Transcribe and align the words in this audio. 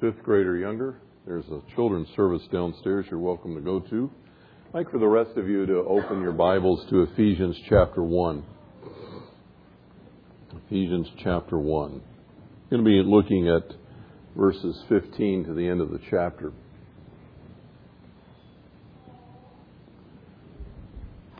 fifth 0.00 0.22
grade 0.22 0.46
or 0.46 0.56
younger, 0.56 0.96
there's 1.26 1.44
a 1.48 1.60
children's 1.74 2.08
service 2.16 2.40
downstairs 2.50 3.04
you're 3.10 3.20
welcome 3.20 3.54
to 3.54 3.60
go 3.60 3.80
to. 3.80 4.10
I'd 4.68 4.74
like 4.74 4.90
for 4.90 4.98
the 4.98 5.06
rest 5.06 5.36
of 5.36 5.46
you 5.46 5.66
to 5.66 5.76
open 5.80 6.22
your 6.22 6.32
Bibles 6.32 6.86
to 6.88 7.02
Ephesians 7.02 7.54
chapter 7.68 8.02
1. 8.02 8.42
Ephesians 10.66 11.06
chapter 11.22 11.58
1. 11.58 11.90
I'm 11.92 12.02
going 12.70 12.82
to 12.82 12.88
be 12.88 13.02
looking 13.04 13.48
at 13.48 13.76
verses 14.34 14.82
15 14.88 15.44
to 15.44 15.54
the 15.54 15.68
end 15.68 15.82
of 15.82 15.90
the 15.90 16.00
chapter. 16.10 16.52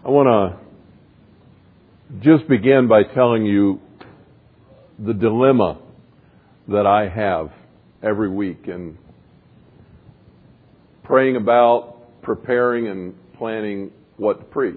I 0.04 0.10
want 0.10 0.60
to 2.12 2.20
just 2.20 2.46
begin 2.46 2.88
by 2.88 3.04
telling 3.14 3.46
you 3.46 3.80
the 4.98 5.14
dilemma 5.14 5.80
that 6.68 6.84
I 6.86 7.08
have 7.08 7.52
every 8.02 8.30
week 8.30 8.66
and 8.66 8.96
praying 11.04 11.36
about, 11.36 12.22
preparing, 12.22 12.88
and 12.88 13.14
planning 13.36 13.90
what 14.16 14.38
to 14.38 14.44
preach. 14.44 14.76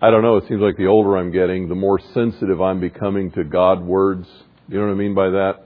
I 0.00 0.10
don't 0.10 0.22
know, 0.22 0.36
it 0.36 0.44
seems 0.48 0.60
like 0.60 0.76
the 0.76 0.86
older 0.86 1.16
I'm 1.16 1.30
getting, 1.30 1.68
the 1.68 1.76
more 1.76 2.00
sensitive 2.12 2.60
I'm 2.60 2.80
becoming 2.80 3.30
to 3.32 3.44
God 3.44 3.82
words. 3.82 4.26
You 4.68 4.78
know 4.78 4.86
what 4.86 4.92
I 4.92 4.96
mean 4.96 5.14
by 5.14 5.30
that? 5.30 5.60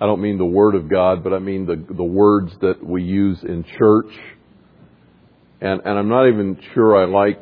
I 0.00 0.06
don't 0.06 0.20
mean 0.20 0.38
the 0.38 0.44
Word 0.44 0.74
of 0.74 0.90
God, 0.90 1.22
but 1.22 1.32
I 1.32 1.38
mean 1.38 1.66
the, 1.66 1.76
the 1.94 2.02
words 2.02 2.52
that 2.62 2.84
we 2.84 3.02
use 3.02 3.38
in 3.42 3.64
church. 3.78 4.10
And, 5.60 5.80
and 5.84 5.98
I'm 5.98 6.08
not 6.08 6.26
even 6.28 6.58
sure 6.74 6.96
I 6.96 7.06
like 7.06 7.38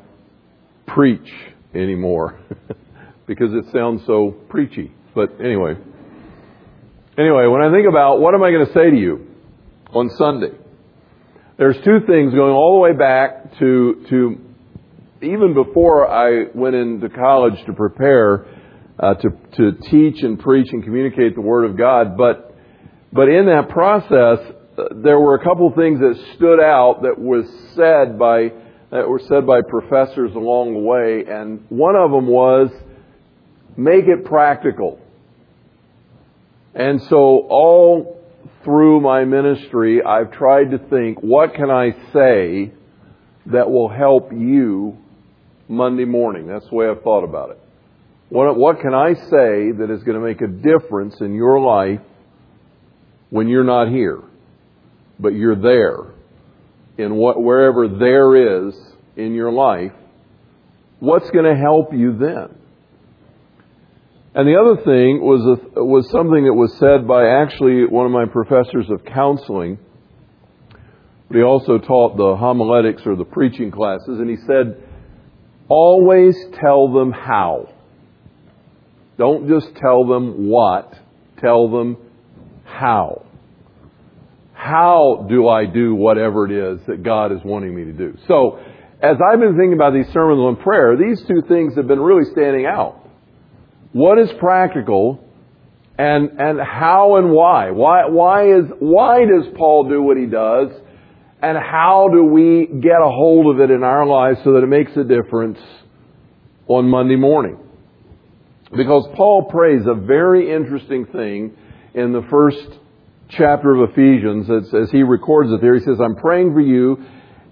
preach 0.86 1.28
anymore 1.74 2.38
because 3.26 3.50
it 3.52 3.64
sounds 3.72 4.02
so 4.06 4.32
preachy. 4.48 4.92
But 5.14 5.40
anyway. 5.40 5.76
Anyway, 7.16 7.46
when 7.46 7.62
I 7.62 7.70
think 7.70 7.86
about 7.88 8.20
what 8.20 8.34
am 8.34 8.42
I 8.42 8.50
going 8.50 8.66
to 8.66 8.72
say 8.72 8.90
to 8.90 8.96
you 8.96 9.26
on 9.92 10.10
Sunday, 10.16 10.56
there's 11.56 11.76
two 11.84 12.00
things 12.06 12.34
going 12.34 12.52
all 12.52 12.74
the 12.74 12.80
way 12.80 12.92
back 12.92 13.56
to, 13.60 14.04
to 14.10 14.40
even 15.22 15.54
before 15.54 16.10
I 16.10 16.46
went 16.52 16.74
into 16.74 17.08
college 17.08 17.64
to 17.66 17.72
prepare 17.72 18.46
uh, 18.98 19.14
to, 19.14 19.28
to 19.56 19.72
teach 19.90 20.22
and 20.22 20.38
preach 20.38 20.68
and 20.72 20.82
communicate 20.82 21.34
the 21.34 21.40
Word 21.40 21.70
of 21.70 21.76
God. 21.76 22.16
But, 22.16 22.54
but 23.12 23.28
in 23.28 23.46
that 23.46 23.68
process, 23.68 24.38
uh, 24.76 24.82
there 25.02 25.18
were 25.18 25.36
a 25.36 25.44
couple 25.44 25.72
things 25.76 26.00
that 26.00 26.14
stood 26.36 26.60
out 26.60 27.02
that 27.02 27.18
was 27.18 27.44
said 27.74 28.18
by, 28.18 28.52
that 28.90 29.08
were 29.08 29.20
said 29.28 29.46
by 29.46 29.60
professors 29.68 30.34
along 30.34 30.74
the 30.74 30.80
way. 30.80 31.24
And 31.28 31.64
one 31.68 31.96
of 31.96 32.10
them 32.10 32.26
was, 32.26 32.70
make 33.76 34.06
it 34.06 34.24
practical. 34.24 35.00
And 36.74 37.00
so 37.02 37.16
all 37.16 38.20
through 38.64 39.00
my 39.00 39.24
ministry, 39.24 40.02
I've 40.02 40.32
tried 40.32 40.70
to 40.72 40.78
think, 40.78 41.18
what 41.20 41.54
can 41.54 41.70
I 41.70 41.92
say 42.12 42.72
that 43.46 43.70
will 43.70 43.88
help 43.88 44.32
you 44.32 44.98
Monday 45.68 46.04
morning? 46.04 46.46
That's 46.46 46.66
the 46.68 46.74
way 46.74 46.88
I've 46.88 47.02
thought 47.02 47.24
about 47.24 47.50
it. 47.50 47.60
What, 48.30 48.56
what 48.56 48.80
can 48.80 48.94
I 48.94 49.14
say 49.14 49.70
that 49.78 49.88
is 49.90 50.02
going 50.02 50.18
to 50.18 50.26
make 50.26 50.40
a 50.40 50.48
difference 50.48 51.20
in 51.20 51.34
your 51.34 51.60
life 51.60 52.00
when 53.30 53.48
you're 53.48 53.64
not 53.64 53.88
here, 53.88 54.22
but 55.20 55.34
you're 55.34 55.60
there 55.60 56.14
in 56.96 57.14
what, 57.14 57.40
wherever 57.40 57.86
there 57.86 58.66
is 58.66 58.74
in 59.16 59.34
your 59.34 59.52
life? 59.52 59.92
What's 60.98 61.30
going 61.30 61.44
to 61.44 61.56
help 61.56 61.92
you 61.92 62.16
then? 62.16 62.58
And 64.34 64.48
the 64.48 64.56
other 64.56 64.82
thing 64.82 65.20
was, 65.22 65.58
a, 65.76 65.84
was 65.84 66.10
something 66.10 66.44
that 66.44 66.54
was 66.54 66.76
said 66.78 67.06
by 67.06 67.24
actually 67.24 67.86
one 67.86 68.04
of 68.04 68.10
my 68.10 68.26
professors 68.26 68.90
of 68.90 69.04
counseling. 69.04 69.78
But 71.28 71.36
he 71.36 71.42
also 71.42 71.78
taught 71.78 72.16
the 72.16 72.36
homiletics 72.36 73.02
or 73.06 73.14
the 73.14 73.24
preaching 73.24 73.70
classes, 73.70 74.18
and 74.18 74.28
he 74.28 74.36
said, 74.44 74.82
always 75.68 76.36
tell 76.60 76.92
them 76.92 77.12
how. 77.12 77.72
Don't 79.16 79.46
just 79.48 79.76
tell 79.76 80.04
them 80.04 80.48
what, 80.48 80.92
tell 81.38 81.70
them 81.70 81.96
how. 82.64 83.24
How 84.52 85.26
do 85.28 85.46
I 85.46 85.66
do 85.66 85.94
whatever 85.94 86.44
it 86.46 86.50
is 86.50 86.84
that 86.88 87.04
God 87.04 87.30
is 87.30 87.38
wanting 87.44 87.72
me 87.72 87.84
to 87.84 87.92
do? 87.92 88.18
So, 88.26 88.58
as 89.00 89.16
I've 89.24 89.38
been 89.38 89.56
thinking 89.56 89.74
about 89.74 89.92
these 89.92 90.08
sermons 90.12 90.40
on 90.40 90.56
prayer, 90.56 90.96
these 90.96 91.22
two 91.22 91.42
things 91.46 91.76
have 91.76 91.86
been 91.86 92.00
really 92.00 92.28
standing 92.32 92.66
out 92.66 93.03
what 93.94 94.18
is 94.18 94.28
practical 94.40 95.24
and 95.96 96.30
and 96.40 96.58
how 96.60 97.14
and 97.16 97.30
why? 97.30 97.70
Why 97.70 98.06
why 98.08 98.48
is 98.48 98.64
why 98.80 99.20
does 99.20 99.46
paul 99.56 99.88
do 99.88 100.02
what 100.02 100.16
he 100.16 100.26
does? 100.26 100.70
And 101.40 101.56
how 101.56 102.08
do 102.12 102.24
we 102.24 102.66
get 102.66 103.00
a 103.00 103.08
hold 103.08 103.54
of 103.54 103.60
it 103.60 103.70
in 103.72 103.84
our 103.84 104.04
lives 104.04 104.40
so 104.42 104.54
that 104.54 104.64
it 104.64 104.66
makes 104.66 104.90
a 104.96 105.04
difference 105.04 105.60
on 106.66 106.90
monday 106.90 107.14
morning? 107.14 107.56
Because 108.76 109.06
paul 109.14 109.44
prays 109.44 109.82
a 109.86 109.94
very 109.94 110.52
interesting 110.52 111.06
thing 111.06 111.56
in 111.94 112.12
the 112.12 112.26
first 112.28 112.66
chapter 113.28 113.76
of 113.76 113.90
ephesians 113.90 114.50
as, 114.50 114.74
as 114.74 114.90
he 114.90 115.04
records 115.04 115.52
it 115.52 115.60
there. 115.60 115.74
He 115.74 115.84
says 115.84 116.00
i'm 116.00 116.16
praying 116.16 116.52
for 116.52 116.60
you 116.60 116.98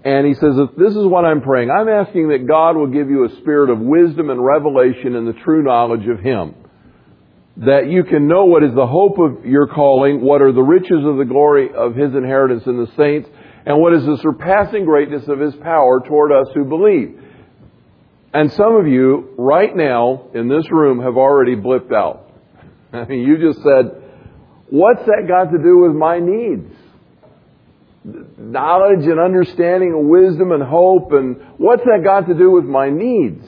and 0.03 0.27
he 0.27 0.33
says, 0.33 0.55
this 0.77 0.91
is 0.91 1.05
what 1.05 1.23
I'm 1.23 1.41
praying. 1.41 1.71
I'm 1.71 1.87
asking 1.87 2.29
that 2.29 2.45
God 2.45 2.75
will 2.75 2.87
give 2.87 3.09
you 3.09 3.23
a 3.23 3.29
spirit 3.37 3.69
of 3.69 3.79
wisdom 3.79 4.29
and 4.29 4.43
revelation 4.43 5.15
and 5.15 5.25
the 5.25 5.39
true 5.43 5.63
knowledge 5.63 6.07
of 6.07 6.19
Him. 6.19 6.55
That 7.57 7.89
you 7.89 8.03
can 8.03 8.27
know 8.27 8.45
what 8.45 8.63
is 8.63 8.73
the 8.75 8.87
hope 8.87 9.17
of 9.17 9.45
your 9.45 9.67
calling, 9.67 10.19
what 10.19 10.41
are 10.41 10.51
the 10.51 10.61
riches 10.61 11.05
of 11.05 11.17
the 11.17 11.23
glory 11.23 11.69
of 11.73 11.95
His 11.95 12.13
inheritance 12.13 12.63
in 12.65 12.77
the 12.77 12.91
saints, 12.97 13.29
and 13.65 13.79
what 13.79 13.93
is 13.93 14.05
the 14.05 14.17
surpassing 14.17 14.83
greatness 14.83 15.25
of 15.29 15.39
His 15.39 15.55
power 15.55 16.01
toward 16.05 16.33
us 16.33 16.47
who 16.53 16.65
believe. 16.65 17.21
And 18.33 18.51
some 18.53 18.75
of 18.75 18.87
you, 18.87 19.35
right 19.37 19.73
now, 19.73 20.27
in 20.33 20.49
this 20.49 20.69
room, 20.69 20.99
have 21.01 21.15
already 21.15 21.55
blipped 21.55 21.93
out. 21.93 22.29
I 22.91 23.05
mean, 23.09 23.21
you 23.21 23.37
just 23.37 23.63
said, 23.63 24.03
what's 24.69 25.05
that 25.05 25.25
got 25.29 25.51
to 25.51 25.63
do 25.63 25.77
with 25.77 25.93
my 25.93 26.19
needs? 26.19 26.75
Knowledge 28.03 29.05
and 29.05 29.19
understanding 29.19 29.89
and 29.89 30.09
wisdom 30.09 30.51
and 30.51 30.61
hope 30.61 31.11
and 31.11 31.37
what's 31.57 31.83
that 31.83 32.01
got 32.03 32.27
to 32.27 32.33
do 32.33 32.51
with 32.51 32.65
my 32.65 32.89
needs? 32.89 33.45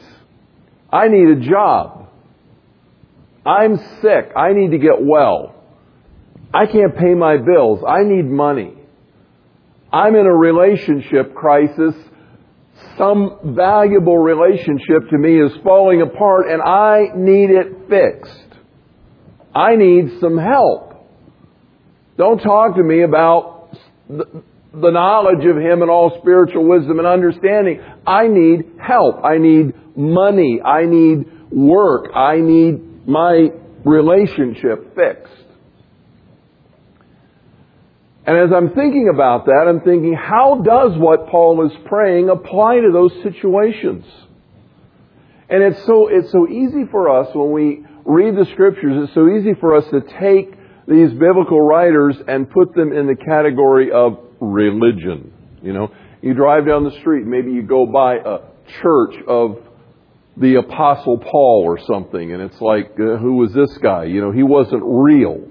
I 0.91 1.07
need 1.07 1.27
a 1.29 1.49
job. 1.49 2.09
I'm 3.45 3.77
sick. 4.01 4.31
I 4.35 4.53
need 4.53 4.71
to 4.71 4.77
get 4.77 5.01
well. 5.01 5.55
I 6.53 6.66
can't 6.67 6.95
pay 6.95 7.13
my 7.13 7.38
bills. 7.38 7.83
I 7.88 8.03
need 8.03 8.25
money. 8.25 8.73
I'm 9.91 10.16
in 10.16 10.25
a 10.25 10.33
relationship 10.33 11.35
crisis. 11.35 11.95
Some 12.97 13.55
valuable 13.55 14.17
relationship 14.17 15.09
to 15.09 15.17
me 15.17 15.41
is 15.41 15.51
falling 15.63 16.01
apart 16.01 16.49
and 16.49 16.61
I 16.61 17.09
need 17.16 17.49
it 17.49 17.89
fixed. 17.89 18.57
I 19.53 19.75
need 19.75 20.19
some 20.19 20.37
help. 20.37 20.93
Don't 22.17 22.39
talk 22.39 22.75
to 22.75 22.83
me 22.83 23.03
about 23.03 23.54
the, 24.09 24.43
the 24.73 24.91
knowledge 24.91 25.45
of 25.45 25.57
Him 25.57 25.81
and 25.81 25.89
all 25.89 26.17
spiritual 26.19 26.66
wisdom 26.67 26.99
and 26.99 27.07
understanding. 27.07 27.81
I 28.05 28.27
need 28.27 28.79
help. 28.79 29.23
I 29.23 29.38
need 29.38 29.73
money. 29.95 30.61
I 30.61 30.85
need 30.85 31.25
work. 31.51 32.11
I 32.16 32.38
need 32.38 33.07
my 33.07 33.49
relationship 33.85 34.95
fixed. 34.95 35.33
And 38.27 38.38
as 38.38 38.49
I'm 38.55 38.73
thinking 38.73 39.09
about 39.13 39.45
that, 39.45 39.66
I'm 39.67 39.81
thinking, 39.81 40.13
how 40.13 40.61
does 40.63 40.97
what 40.97 41.27
Paul 41.27 41.63
is 41.67 41.72
praying 41.85 42.29
apply 42.29 42.77
to 42.77 42.89
those 42.91 43.11
situations? 43.22 44.03
And 45.47 45.61
it's 45.61 45.85
so, 45.85 46.07
it's 46.07 46.31
so 46.31 46.47
easy 46.49 46.85
for 46.89 47.07
us 47.09 47.27
when 47.35 47.51
we 47.51 47.85
read 48.03 48.35
the 48.35 48.45
scriptures, 48.51 49.03
it's 49.03 49.13
so 49.13 49.29
easy 49.29 49.53
for 49.59 49.75
us 49.75 49.85
to 49.91 50.01
take 50.19 50.54
these 50.87 51.11
biblical 51.11 51.61
writers 51.61 52.16
and 52.28 52.49
put 52.49 52.73
them 52.76 52.93
in 52.93 53.08
the 53.08 53.16
category 53.16 53.91
of 53.91 54.20
religion. 54.40 55.34
You 55.61 55.73
know, 55.73 55.91
you 56.22 56.34
drive 56.34 56.67
down 56.67 56.84
the 56.84 56.97
street, 56.99 57.26
maybe 57.26 57.52
you 57.52 57.64
go 57.64 57.85
by 57.85 58.16
a 58.16 58.40
church 58.82 59.16
of 59.28 59.58
the 60.37 60.55
Apostle 60.55 61.17
Paul 61.17 61.64
or 61.66 61.79
something, 61.85 62.34
and 62.34 62.41
it's 62.41 62.59
like, 62.59 62.91
uh, 62.99 63.17
who 63.17 63.37
was 63.37 63.53
this 63.53 63.78
guy? 63.78 64.03
You 64.05 64.22
know, 64.22 64.32
he 64.32 64.43
wasn't 64.43 64.84
real. 64.85 65.47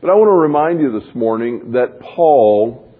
But 0.00 0.10
I 0.10 0.14
want 0.14 0.28
to 0.28 0.32
remind 0.32 0.80
you 0.80 0.98
this 0.98 1.14
morning 1.14 1.72
that 1.72 2.00
Paul 2.00 2.92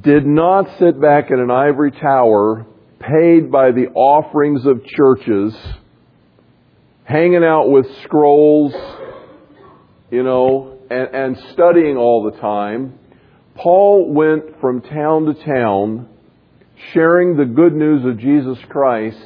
did 0.00 0.26
not 0.26 0.78
sit 0.78 1.00
back 1.00 1.30
in 1.30 1.40
an 1.40 1.50
ivory 1.50 1.90
tower 1.90 2.66
paid 3.00 3.50
by 3.50 3.70
the 3.70 3.88
offerings 3.94 4.66
of 4.66 4.84
churches, 4.84 5.54
hanging 7.04 7.44
out 7.44 7.70
with 7.70 7.86
scrolls 8.02 8.74
you 10.10 10.22
know, 10.22 10.78
and, 10.90 11.14
and 11.14 11.38
studying 11.52 11.96
all 11.96 12.30
the 12.30 12.38
time, 12.38 12.98
Paul 13.54 14.12
went 14.12 14.60
from 14.60 14.82
town 14.82 15.26
to 15.26 15.34
town 15.44 16.08
sharing 16.92 17.36
the 17.36 17.44
good 17.44 17.74
news 17.74 18.04
of 18.04 18.18
Jesus 18.18 18.58
Christ 18.68 19.18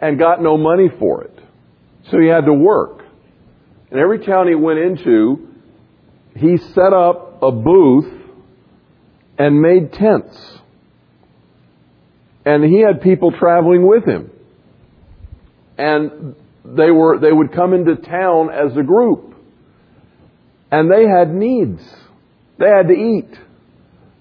and 0.00 0.18
got 0.18 0.42
no 0.42 0.56
money 0.56 0.88
for 0.98 1.24
it. 1.24 1.38
So 2.10 2.18
he 2.20 2.26
had 2.26 2.44
to 2.44 2.52
work. 2.52 3.02
And 3.90 3.98
every 3.98 4.24
town 4.24 4.48
he 4.48 4.54
went 4.54 4.78
into, 4.78 5.48
he 6.36 6.56
set 6.58 6.92
up 6.92 7.42
a 7.42 7.50
booth 7.50 8.12
and 9.38 9.60
made 9.60 9.92
tents. 9.92 10.36
And 12.44 12.62
he 12.62 12.80
had 12.80 13.00
people 13.00 13.32
traveling 13.32 13.86
with 13.86 14.04
him. 14.04 14.30
And 15.78 16.36
they 16.64 16.90
were, 16.90 17.18
they 17.18 17.32
would 17.32 17.52
come 17.52 17.72
into 17.72 17.96
town 17.96 18.50
as 18.50 18.76
a 18.76 18.82
group. 18.82 19.33
And 20.74 20.90
they 20.90 21.06
had 21.06 21.32
needs. 21.32 21.80
They 22.58 22.66
had 22.66 22.88
to 22.88 22.94
eat. 22.94 23.30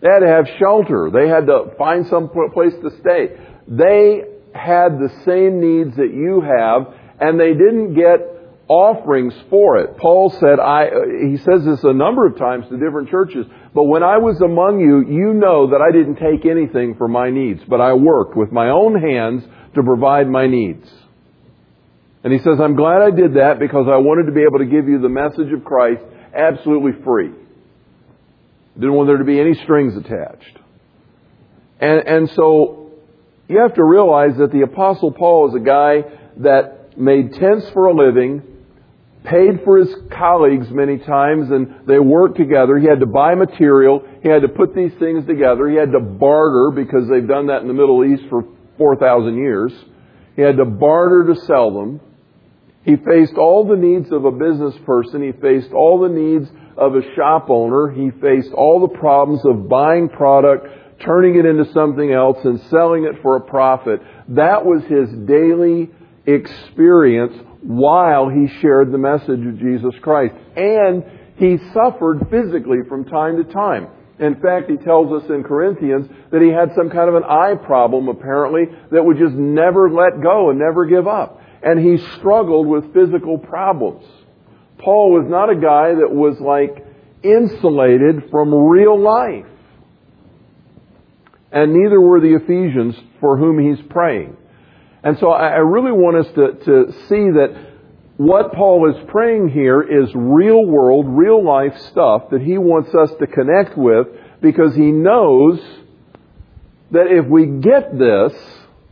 They 0.02 0.08
had 0.08 0.20
to 0.20 0.28
have 0.28 0.46
shelter. 0.60 1.10
They 1.12 1.28
had 1.28 1.48
to 1.48 1.74
find 1.80 2.06
some 2.06 2.30
place 2.30 2.74
to 2.84 2.92
stay. 3.02 3.36
They 3.68 4.22
had 4.54 5.00
the 5.00 5.10
same 5.26 5.60
needs 5.60 5.96
that 5.96 6.14
you 6.14 6.42
have, 6.46 6.94
and 7.20 7.40
they 7.40 7.54
didn't 7.54 7.96
get 7.96 8.20
offerings 8.68 9.34
for 9.50 9.78
it. 9.78 9.98
Paul 9.98 10.30
said, 10.30 10.60
I, 10.60 10.90
uh, 10.90 11.28
he 11.28 11.38
says 11.38 11.66
this 11.66 11.84
a 11.84 11.92
number 11.92 12.28
of 12.28 12.38
times 12.38 12.70
to 12.70 12.78
different 12.78 13.10
churches, 13.10 13.48
but 13.74 13.86
when 13.86 14.04
I 14.04 14.20
was 14.20 14.40
among 14.40 14.80
you, 14.80 15.02
you 15.10 15.34
know 15.34 15.72
that 15.72 15.82
I 15.82 15.92
didn't 15.92 16.18
take 16.18 16.46
anything 16.46 16.94
for 17.00 17.08
my 17.08 17.32
needs, 17.32 17.64
but 17.68 17.82
I 17.82 17.94
worked 17.94 18.38
with 18.38 18.52
my 18.52 18.70
own 18.70 18.94
hands 19.02 19.44
to 19.74 19.82
provide 19.82 20.30
my 20.30 20.46
needs. 20.46 20.88
And 22.24 22.32
he 22.32 22.38
says, 22.40 22.60
I'm 22.62 22.76
glad 22.76 23.02
I 23.02 23.10
did 23.10 23.34
that 23.42 23.58
because 23.58 23.88
I 23.90 23.98
wanted 23.98 24.28
to 24.28 24.32
be 24.32 24.44
able 24.44 24.60
to 24.60 24.70
give 24.70 24.88
you 24.88 25.02
the 25.02 25.10
message 25.10 25.52
of 25.52 25.66
Christ 25.66 26.04
absolutely 26.34 27.04
free. 27.04 27.32
Didn't 28.76 28.94
want 28.94 29.08
there 29.08 29.18
to 29.18 29.24
be 29.24 29.40
any 29.40 29.54
strings 29.54 29.96
attached. 29.96 30.60
And, 31.80 32.08
and 32.08 32.30
so 32.32 32.92
you 33.48 33.60
have 33.60 33.76
to 33.76 33.84
realize 33.84 34.38
that 34.38 34.52
the 34.52 34.62
Apostle 34.62 35.12
Paul 35.12 35.50
is 35.50 35.56
a 35.56 35.60
guy 35.60 36.04
that 36.38 36.98
made 36.98 37.34
tents 37.34 37.70
for 37.72 37.88
a 37.88 37.94
living, 37.94 38.42
paid 39.24 39.64
for 39.64 39.78
his 39.78 39.94
colleagues 40.12 40.68
many 40.70 40.98
times, 40.98 41.52
and 41.52 41.88
they 41.88 42.00
worked 42.00 42.38
together. 42.38 42.78
He 42.78 42.88
had 42.88 43.00
to 43.00 43.06
buy 43.06 43.36
material. 43.36 44.04
He 44.22 44.30
had 44.30 44.42
to 44.42 44.48
put 44.48 44.74
these 44.76 44.94
things 45.00 45.26
together. 45.26 45.70
He 45.70 45.76
had 45.76 45.92
to 45.92 46.00
barter 46.00 46.72
because 46.74 47.08
they've 47.10 47.28
done 47.28 47.48
that 47.48 47.62
in 47.62 47.68
the 47.68 47.74
Middle 47.74 48.04
East 48.04 48.24
for 48.30 48.46
4,000 48.78 49.36
years. 49.38 49.72
He 50.36 50.42
had 50.42 50.58
to 50.58 50.66
barter 50.66 51.34
to 51.34 51.40
sell 51.42 51.72
them. 51.72 52.02
He 52.84 52.98
faced 52.98 53.36
all 53.36 53.66
the 53.66 53.78
needs 53.78 54.12
of 54.12 54.26
a 54.26 54.32
business 54.32 54.76
person. 54.86 55.22
He 55.24 55.32
faced 55.32 55.72
all 55.72 56.00
the 56.02 56.10
needs 56.10 56.50
of 56.78 56.96
a 56.96 57.02
shop 57.16 57.50
owner. 57.50 57.90
He 57.90 58.12
faced 58.20 58.52
all 58.54 58.82
the 58.82 58.98
problems 58.98 59.46
of 59.46 59.70
buying 59.70 60.10
product, 60.10 60.68
turning 61.02 61.38
it 61.38 61.46
into 61.46 61.72
something 61.72 62.12
else, 62.12 62.38
and 62.44 62.60
selling 62.70 63.06
it 63.06 63.22
for 63.22 63.38
a 63.38 63.42
profit. 63.42 64.02
That 64.30 64.66
was 64.66 64.84
his 64.84 65.10
daily 65.26 65.90
experience 66.26 67.34
while 67.62 68.30
he 68.30 68.48
shared 68.60 68.92
the 68.92 68.98
message 68.98 69.46
of 69.46 69.60
Jesus 69.60 69.94
Christ. 70.02 70.36
And 70.58 71.04
he 71.38 71.58
suffered 71.74 72.28
physically 72.30 72.80
from 72.90 73.06
time 73.06 73.38
to 73.38 73.52
time. 73.52 73.88
In 74.20 74.36
fact, 74.42 74.70
he 74.70 74.78
tells 74.78 75.24
us 75.24 75.30
in 75.30 75.44
Corinthians 75.44 76.08
that 76.32 76.42
he 76.42 76.50
had 76.50 76.76
some 76.76 76.90
kind 76.90 77.10
of 77.10 77.16
an 77.16 77.24
eye 77.24 77.56
problem, 77.56 78.10
apparently, 78.10 78.66
that 78.92 79.04
would 79.04 79.18
just 79.18 79.34
never 79.34 79.90
let 79.90 80.22
go 80.22 80.50
and 80.50 80.60
never 80.60 80.86
give 80.86 81.08
up. 81.08 81.40
And 81.64 81.80
he 81.80 81.98
struggled 82.18 82.68
with 82.68 82.94
physical 82.94 83.38
problems. 83.38 84.06
Paul 84.78 85.14
was 85.14 85.26
not 85.30 85.50
a 85.50 85.56
guy 85.56 85.96
that 85.96 86.12
was 86.12 86.40
like 86.40 86.86
insulated 87.24 88.30
from 88.30 88.54
real 88.54 89.00
life. 89.00 89.46
And 91.52 91.74
neither 91.74 92.02
were 92.02 92.20
the 92.20 92.36
Ephesians 92.36 92.96
for 93.20 93.38
whom 93.38 93.60
he's 93.60 93.84
praying. 93.88 94.36
And 95.04 95.18
so 95.20 95.32
I 95.32 95.58
really 95.58 95.92
want 95.92 96.26
us 96.26 96.34
to, 96.34 96.66
to 96.66 96.92
see 97.08 97.30
that 97.32 97.74
what 98.18 98.54
Paul 98.54 98.90
is 98.90 99.10
praying 99.10 99.50
here 99.50 99.82
is 99.82 100.10
real 100.16 100.66
world, 100.66 101.06
real 101.10 101.44
life 101.44 101.78
stuff 101.92 102.30
that 102.32 102.42
he 102.42 102.58
wants 102.58 102.94
us 102.94 103.12
to 103.20 103.28
connect 103.28 103.78
with 103.78 104.08
because 104.42 104.76
he 104.76 104.92
knows 104.92 105.60
that 106.92 107.08
if 107.08 107.26
we 107.26 107.48
get 107.48 107.98
this, 107.98 108.34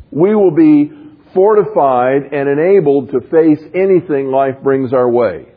we 0.10 0.36
will 0.36 0.52
be 0.52 0.92
fortified 1.34 2.34
and 2.34 2.50
enabled 2.50 3.12
to 3.12 3.22
face 3.22 3.62
anything 3.74 4.28
life 4.28 4.56
brings 4.64 4.94
our 4.94 5.10
way. 5.10 5.48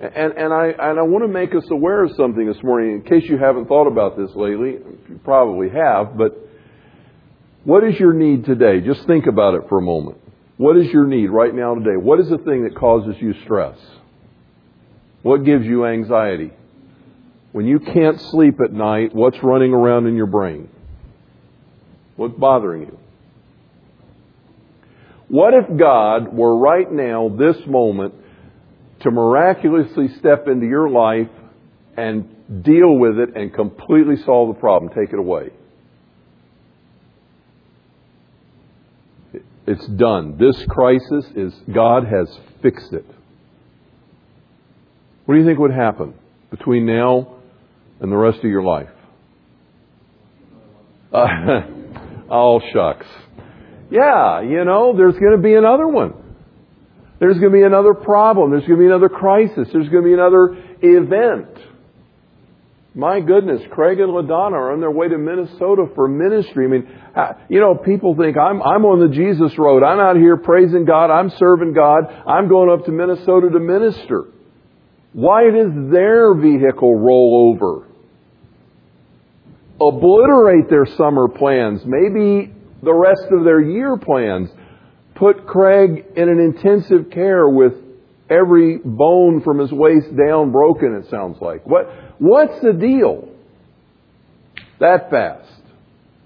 And, 0.00 0.32
and, 0.32 0.52
I, 0.52 0.66
and 0.68 0.98
I 0.98 1.02
want 1.02 1.24
to 1.24 1.28
make 1.28 1.54
us 1.54 1.64
aware 1.70 2.04
of 2.04 2.12
something 2.16 2.46
this 2.46 2.62
morning, 2.62 2.92
in 2.92 3.02
case 3.02 3.28
you 3.28 3.36
haven't 3.36 3.66
thought 3.66 3.88
about 3.88 4.16
this 4.16 4.30
lately. 4.36 4.78
You 5.08 5.20
probably 5.24 5.70
have, 5.70 6.16
but 6.16 6.38
what 7.64 7.82
is 7.82 7.98
your 7.98 8.12
need 8.12 8.44
today? 8.44 8.80
Just 8.80 9.06
think 9.06 9.26
about 9.26 9.54
it 9.54 9.62
for 9.68 9.78
a 9.78 9.82
moment. 9.82 10.18
What 10.56 10.76
is 10.76 10.86
your 10.92 11.06
need 11.06 11.26
right 11.26 11.54
now 11.54 11.74
today? 11.74 11.96
What 11.96 12.20
is 12.20 12.28
the 12.28 12.38
thing 12.38 12.64
that 12.64 12.76
causes 12.76 13.16
you 13.20 13.34
stress? 13.44 13.76
What 15.22 15.44
gives 15.44 15.66
you 15.66 15.84
anxiety? 15.84 16.52
When 17.50 17.66
you 17.66 17.80
can't 17.80 18.20
sleep 18.20 18.60
at 18.64 18.72
night, 18.72 19.14
what's 19.14 19.42
running 19.42 19.72
around 19.72 20.06
in 20.06 20.16
your 20.16 20.26
brain? 20.26 20.68
What's 22.16 22.38
bothering 22.38 22.82
you? 22.82 22.98
What 25.28 25.52
if 25.54 25.78
God 25.78 26.32
were 26.32 26.56
right 26.56 26.90
now, 26.90 27.28
this 27.28 27.56
moment, 27.66 28.14
to 29.00 29.10
miraculously 29.10 30.08
step 30.18 30.48
into 30.48 30.66
your 30.66 30.88
life 30.88 31.28
and 31.96 32.64
deal 32.64 32.96
with 32.96 33.18
it 33.18 33.36
and 33.36 33.52
completely 33.52 34.16
solve 34.24 34.54
the 34.54 34.60
problem, 34.60 34.90
take 34.94 35.12
it 35.12 35.18
away. 35.18 35.50
It's 39.66 39.86
done. 39.86 40.38
This 40.38 40.64
crisis 40.66 41.26
is, 41.36 41.52
God 41.70 42.04
has 42.04 42.34
fixed 42.62 42.94
it. 42.94 43.04
What 45.26 45.34
do 45.34 45.40
you 45.40 45.46
think 45.46 45.58
would 45.58 45.74
happen 45.74 46.14
between 46.50 46.86
now 46.86 47.36
and 48.00 48.10
the 48.10 48.16
rest 48.16 48.38
of 48.38 48.44
your 48.44 48.62
life? 48.62 48.88
Uh, 51.10 51.62
oh, 52.30 52.60
shucks. 52.70 53.06
Yeah, 53.90 54.42
you 54.42 54.64
know, 54.64 54.94
there's 54.96 55.18
going 55.18 55.36
to 55.36 55.42
be 55.42 55.54
another 55.54 55.88
one. 55.88 56.14
There's 57.20 57.38
going 57.38 57.52
to 57.52 57.58
be 57.58 57.64
another 57.64 57.94
problem. 57.94 58.50
There's 58.50 58.66
going 58.66 58.78
to 58.78 58.82
be 58.82 58.86
another 58.86 59.08
crisis. 59.08 59.68
There's 59.72 59.88
going 59.88 60.04
to 60.04 60.08
be 60.08 60.12
another 60.12 60.56
event. 60.82 61.48
My 62.94 63.20
goodness, 63.20 63.62
Craig 63.70 64.00
and 64.00 64.10
LaDonna 64.10 64.52
are 64.52 64.72
on 64.72 64.80
their 64.80 64.90
way 64.90 65.08
to 65.08 65.18
Minnesota 65.18 65.86
for 65.94 66.08
ministry. 66.08 66.64
I 66.64 66.68
mean, 66.68 66.88
uh, 67.14 67.32
you 67.48 67.60
know, 67.60 67.74
people 67.74 68.16
think 68.16 68.36
I'm, 68.36 68.60
I'm 68.62 68.84
on 68.84 68.98
the 68.98 69.14
Jesus 69.14 69.56
road. 69.56 69.82
I'm 69.84 70.00
out 70.00 70.16
here 70.16 70.36
praising 70.36 70.84
God. 70.84 71.10
I'm 71.10 71.30
serving 71.38 71.74
God. 71.74 72.04
I'm 72.26 72.48
going 72.48 72.70
up 72.70 72.86
to 72.86 72.92
Minnesota 72.92 73.50
to 73.50 73.60
minister. 73.60 74.24
Why 75.12 75.44
does 75.44 75.92
their 75.92 76.34
vehicle 76.34 76.98
roll 76.98 77.54
over? 77.54 77.86
Obliterate 79.80 80.68
their 80.68 80.86
summer 80.96 81.28
plans. 81.28 81.82
Maybe 81.84 82.52
the 82.82 82.92
rest 82.92 83.26
of 83.30 83.44
their 83.44 83.60
year 83.60 83.96
plans 83.96 84.50
put 85.14 85.46
Craig 85.46 86.04
in 86.16 86.28
an 86.28 86.38
intensive 86.38 87.10
care 87.10 87.48
with 87.48 87.72
every 88.30 88.78
bone 88.78 89.42
from 89.42 89.58
his 89.58 89.72
waist 89.72 90.08
down 90.16 90.52
broken, 90.52 90.94
it 91.02 91.10
sounds 91.10 91.40
like. 91.40 91.66
What, 91.66 91.88
what's 92.18 92.60
the 92.60 92.72
deal? 92.72 93.28
That 94.80 95.10
fast. 95.10 95.62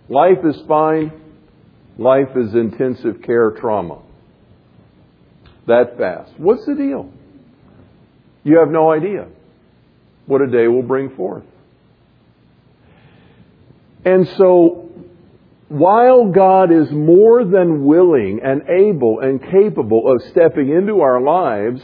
Life 0.09 0.45
is 0.45 0.61
fine. 0.69 1.13
Life 1.97 2.37
is 2.37 2.55
intensive 2.55 3.23
care 3.23 3.53
trauma. 3.53 4.03
That 5.67 5.97
fast. 5.97 6.33
What's 6.39 6.67
the 6.67 6.75
deal? 6.75 7.11
You 8.45 8.59
have 8.59 8.71
no 8.71 8.91
idea 8.91 9.29
what 10.27 10.43
a 10.43 10.49
day 10.49 10.67
will 10.69 10.83
bring 10.83 11.15
forth. 11.15 11.45
And 14.05 14.27
so 14.37 14.92
while 15.73 16.31
God 16.31 16.71
is 16.71 16.91
more 16.91 17.45
than 17.45 17.87
willing 17.87 18.41
and 18.45 18.63
able 18.69 19.21
and 19.21 19.41
capable 19.41 20.13
of 20.13 20.21
stepping 20.31 20.69
into 20.69 21.01
our 21.01 21.19
lives 21.19 21.81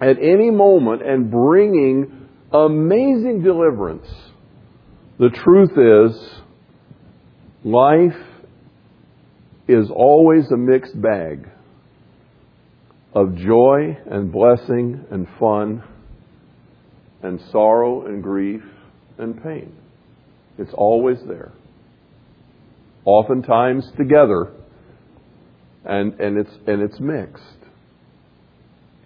at 0.00 0.18
any 0.20 0.50
moment 0.50 1.00
and 1.02 1.30
bringing 1.30 2.28
amazing 2.52 3.44
deliverance, 3.44 4.08
the 5.20 5.30
truth 5.30 5.78
is 5.78 6.40
life 7.62 8.20
is 9.68 9.88
always 9.88 10.50
a 10.50 10.56
mixed 10.56 11.00
bag 11.00 11.48
of 13.14 13.36
joy 13.36 13.96
and 14.10 14.32
blessing 14.32 15.04
and 15.12 15.28
fun 15.38 15.84
and 17.22 17.40
sorrow 17.52 18.06
and 18.06 18.24
grief 18.24 18.62
and 19.18 19.40
pain. 19.40 19.72
It's 20.58 20.74
always 20.74 21.18
there 21.28 21.52
oftentimes 23.06 23.90
together, 23.96 24.52
and, 25.86 26.20
and, 26.20 26.36
it's, 26.36 26.54
and 26.66 26.82
it's 26.82 27.00
mixed. 27.00 27.42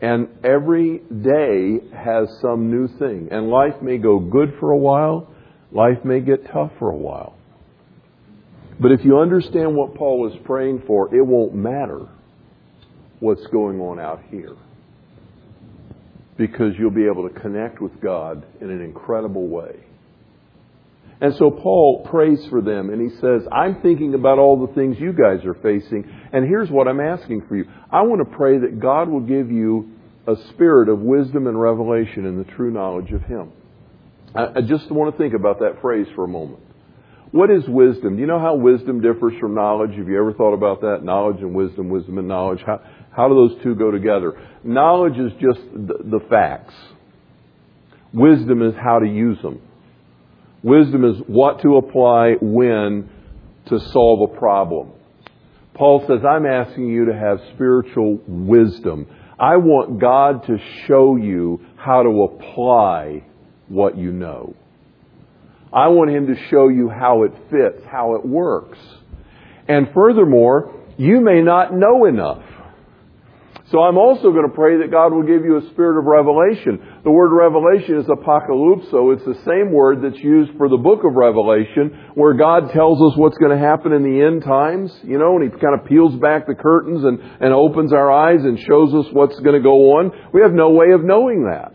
And 0.03 0.29
every 0.43 0.99
day 0.99 1.79
has 1.95 2.29
some 2.41 2.71
new 2.71 2.89
thing. 2.99 3.29
And 3.31 3.49
life 3.51 3.81
may 3.83 3.99
go 3.99 4.19
good 4.19 4.55
for 4.59 4.73
a 4.73 4.79
while, 4.79 5.29
life 5.71 6.05
may 6.05 6.21
get 6.21 6.47
tough 6.53 6.73
for 6.79 6.91
a 6.91 6.97
while. 6.97 7.37
But 8.81 8.93
if 8.93 9.05
you 9.05 9.19
understand 9.19 9.77
what 9.77 9.95
Paul 9.95 10.27
is 10.33 10.39
praying 10.47 10.85
for, 10.87 11.15
it 11.15 11.21
won't 11.25 11.55
matter 11.55 12.09
what's 13.21 13.47
going 13.49 13.79
on 13.81 14.01
out 14.01 14.23
here. 14.31 14.57
because 16.41 16.73
you'll 16.79 16.91
be 16.91 17.05
able 17.05 17.29
to 17.29 17.41
connect 17.41 17.83
with 17.83 18.01
God 18.01 18.47
in 18.63 18.71
an 18.71 18.81
incredible 18.81 19.47
way. 19.47 19.77
And 21.21 21.35
so 21.37 21.51
Paul 21.51 22.07
prays 22.09 22.45
for 22.49 22.63
them 22.63 22.89
and 22.91 23.01
he 23.01 23.15
says, 23.19 23.43
I'm 23.53 23.83
thinking 23.83 24.15
about 24.15 24.39
all 24.39 24.67
the 24.67 24.73
things 24.73 24.97
you 24.99 25.13
guys 25.13 25.45
are 25.45 25.55
facing, 25.55 26.11
and 26.33 26.47
here's 26.47 26.71
what 26.71 26.89
I'm 26.89 27.01
asking 27.01 27.45
for 27.47 27.57
you. 27.57 27.67
I 27.91 28.03
want 28.03 28.29
to 28.29 28.37
pray 28.37 28.59
that 28.59 28.81
God 28.81 29.09
will 29.09 29.21
give 29.21 29.51
you 29.51 29.91
a 30.27 30.35
spirit 30.51 30.89
of 30.89 31.01
wisdom 31.01 31.47
and 31.47 31.61
revelation 31.61 32.25
in 32.25 32.39
the 32.39 32.45
true 32.45 32.71
knowledge 32.71 33.11
of 33.13 33.23
Him. 33.23 33.53
I 34.35 34.61
just 34.61 34.91
want 34.91 35.15
to 35.15 35.19
think 35.21 35.35
about 35.35 35.59
that 35.59 35.81
phrase 35.81 36.07
for 36.15 36.25
a 36.25 36.29
moment. 36.29 36.61
What 37.33 37.51
is 37.51 37.63
wisdom? 37.67 38.15
Do 38.15 38.21
you 38.21 38.27
know 38.27 38.39
how 38.39 38.55
wisdom 38.55 39.01
differs 39.01 39.35
from 39.41 39.55
knowledge? 39.55 39.91
Have 39.97 40.09
you 40.09 40.19
ever 40.19 40.33
thought 40.33 40.55
about 40.55 40.81
that? 40.83 41.03
Knowledge 41.03 41.41
and 41.41 41.55
wisdom, 41.55 41.89
wisdom 41.89 42.19
and 42.19 42.29
knowledge. 42.29 42.61
How, 42.65 42.81
how 43.11 43.29
do 43.29 43.35
those 43.35 43.63
two 43.63 43.75
go 43.75 43.91
together? 43.91 44.41
Knowledge 44.65 45.17
is 45.19 45.33
just 45.33 45.61
the, 45.73 45.95
the 46.05 46.21
facts. 46.29 46.75
Wisdom 48.13 48.63
is 48.63 48.75
how 48.81 48.99
to 48.99 49.07
use 49.07 49.41
them. 49.43 49.61
Wisdom 50.63 51.05
is 51.05 51.17
what 51.27 51.63
to 51.63 51.77
apply 51.77 52.35
when 52.41 53.09
to 53.67 53.81
solve 53.93 54.31
a 54.31 54.39
problem. 54.39 54.93
Paul 55.75 56.05
says, 56.07 56.21
I'm 56.29 56.45
asking 56.45 56.89
you 56.89 57.07
to 57.07 57.15
have 57.15 57.41
spiritual 57.55 58.21
wisdom. 58.27 59.07
I 59.39 59.57
want 59.57 59.99
God 59.99 60.47
to 60.49 60.59
show 60.87 61.17
you 61.17 61.65
how 61.77 62.03
to 62.03 62.23
apply 62.25 63.25
what 63.69 63.97
you 63.97 64.13
know. 64.13 64.55
I 65.73 65.89
want 65.89 66.11
Him 66.11 66.27
to 66.27 66.35
show 66.51 66.69
you 66.69 66.91
how 66.91 67.23
it 67.23 67.33
fits, 67.51 67.87
how 67.91 68.17
it 68.17 68.27
works. 68.27 68.79
And 69.69 69.89
furthermore, 69.95 70.75
you 70.99 71.21
may 71.21 71.41
not 71.41 71.73
know 71.73 72.05
enough. 72.05 72.43
So 73.71 73.79
I'm 73.79 73.99
also 73.99 74.33
going 74.33 74.49
to 74.51 74.55
pray 74.55 74.79
that 74.79 74.91
God 74.91 75.13
will 75.13 75.23
give 75.23 75.45
you 75.45 75.59
a 75.59 75.71
spirit 75.71 75.97
of 75.97 76.05
revelation. 76.05 77.01
The 77.05 77.11
word 77.11 77.31
revelation 77.31 77.99
is 77.99 78.07
apocalypso. 78.07 79.15
It's 79.15 79.25
the 79.25 79.39
same 79.47 79.71
word 79.71 80.03
that's 80.03 80.19
used 80.19 80.59
for 80.59 80.69
the 80.69 80.77
book 80.77 81.05
of 81.05 81.15
Revelation, 81.15 82.11
where 82.15 82.35
God 82.35 82.73
tells 82.73 82.99
us 83.01 83.17
what's 83.17 83.39
going 83.39 83.57
to 83.57 83.63
happen 83.63 83.93
in 83.93 84.03
the 84.03 84.27
end 84.27 84.43
times, 84.43 84.91
you 85.05 85.19
know, 85.19 85.37
and 85.37 85.45
He 85.45 85.51
kind 85.61 85.79
of 85.79 85.87
peels 85.87 86.17
back 86.17 86.49
the 86.49 86.57
curtains 86.57 87.05
and, 87.05 87.21
and 87.21 87.55
opens 87.55 87.93
our 87.93 88.11
eyes 88.11 88.43
and 88.43 88.59
shows 88.59 88.93
us 88.93 89.07
what's 89.13 89.39
going 89.39 89.55
to 89.55 89.63
go 89.63 89.99
on. 89.99 90.11
We 90.35 90.43
have 90.43 90.53
no 90.53 90.71
way 90.71 90.91
of 90.91 91.05
knowing 91.05 91.47
that. 91.47 91.73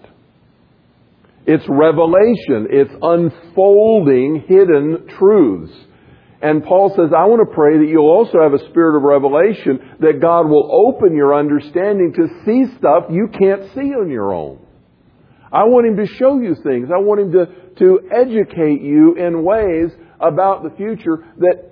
It's 1.48 1.64
revelation. 1.70 2.68
It's 2.72 2.94
unfolding 3.02 4.44
hidden 4.50 5.08
truths. 5.18 5.72
And 6.42 6.64
Paul 6.64 6.90
says, 6.90 7.12
I 7.16 7.26
want 7.26 7.48
to 7.48 7.56
pray 7.56 7.78
that 7.78 7.88
you'll 7.88 8.12
also 8.12 8.42
have 8.42 8.54
a 8.54 8.70
spirit 8.70 8.98
of 8.98 9.04
revelation, 9.04 9.98
that 10.00 10.20
God 10.22 10.48
will 10.48 10.70
open 10.72 11.16
your 11.16 11.34
understanding 11.34 12.14
to 12.14 12.28
see 12.46 12.78
stuff 12.78 13.06
you 13.10 13.30
can't 13.32 13.64
see 13.74 13.94
on 13.96 14.10
your 14.10 14.34
own. 14.34 14.60
I 15.52 15.64
want 15.64 15.88
Him 15.88 15.98
to 15.98 16.06
show 16.06 16.40
you 16.40 16.56
things. 16.56 16.90
I 16.94 17.00
want 17.00 17.22
Him 17.22 17.32
to, 17.32 17.46
to 17.80 18.10
educate 18.12 18.82
you 18.82 19.16
in 19.16 19.44
ways 19.44 19.92
about 20.20 20.64
the 20.64 20.72
future 20.76 21.24
that 21.38 21.72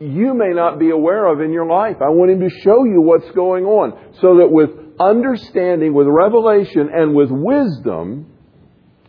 you 0.00 0.34
may 0.34 0.50
not 0.50 0.78
be 0.78 0.90
aware 0.90 1.26
of 1.26 1.40
in 1.40 1.52
your 1.52 1.66
life. 1.66 1.96
I 2.00 2.08
want 2.08 2.30
Him 2.30 2.40
to 2.40 2.50
show 2.62 2.84
you 2.84 3.02
what's 3.02 3.30
going 3.32 3.64
on 3.64 4.14
so 4.20 4.38
that 4.38 4.50
with 4.50 4.70
understanding, 4.98 5.92
with 5.92 6.06
revelation, 6.06 6.88
and 6.92 7.14
with 7.14 7.30
wisdom, 7.30 8.32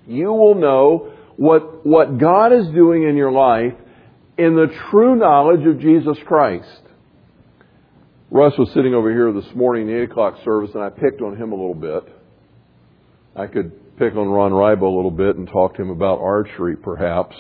you 0.05 0.34
will 0.34 0.55
know 0.55 1.13
what, 1.38 1.86
what 1.86 2.17
God 2.17 2.53
is 2.53 2.67
doing 2.70 3.03
in 3.03 3.15
your 3.15 3.32
life 3.32 3.74
in 4.37 4.55
the 4.55 4.67
true 4.89 5.15
knowledge 5.15 5.65
of 5.65 5.79
Jesus 5.79 6.17
Christ. 6.25 6.81
Russ 8.31 8.53
was 8.57 8.69
sitting 8.73 8.93
over 8.93 9.11
here 9.11 9.31
this 9.31 9.55
morning 9.55 9.87
in 9.87 9.93
the 9.93 10.01
8 10.03 10.11
o'clock 10.11 10.35
service, 10.43 10.71
and 10.73 10.83
I 10.83 10.89
picked 10.89 11.21
on 11.21 11.37
him 11.37 11.51
a 11.51 11.55
little 11.55 11.75
bit. 11.75 12.03
I 13.35 13.47
could 13.47 13.97
pick 13.97 14.15
on 14.15 14.27
Ron 14.27 14.51
Rybo 14.51 14.81
a 14.81 14.95
little 14.95 15.11
bit 15.11 15.37
and 15.37 15.47
talk 15.47 15.75
to 15.75 15.81
him 15.81 15.89
about 15.89 16.19
archery, 16.19 16.75
perhaps. 16.75 17.35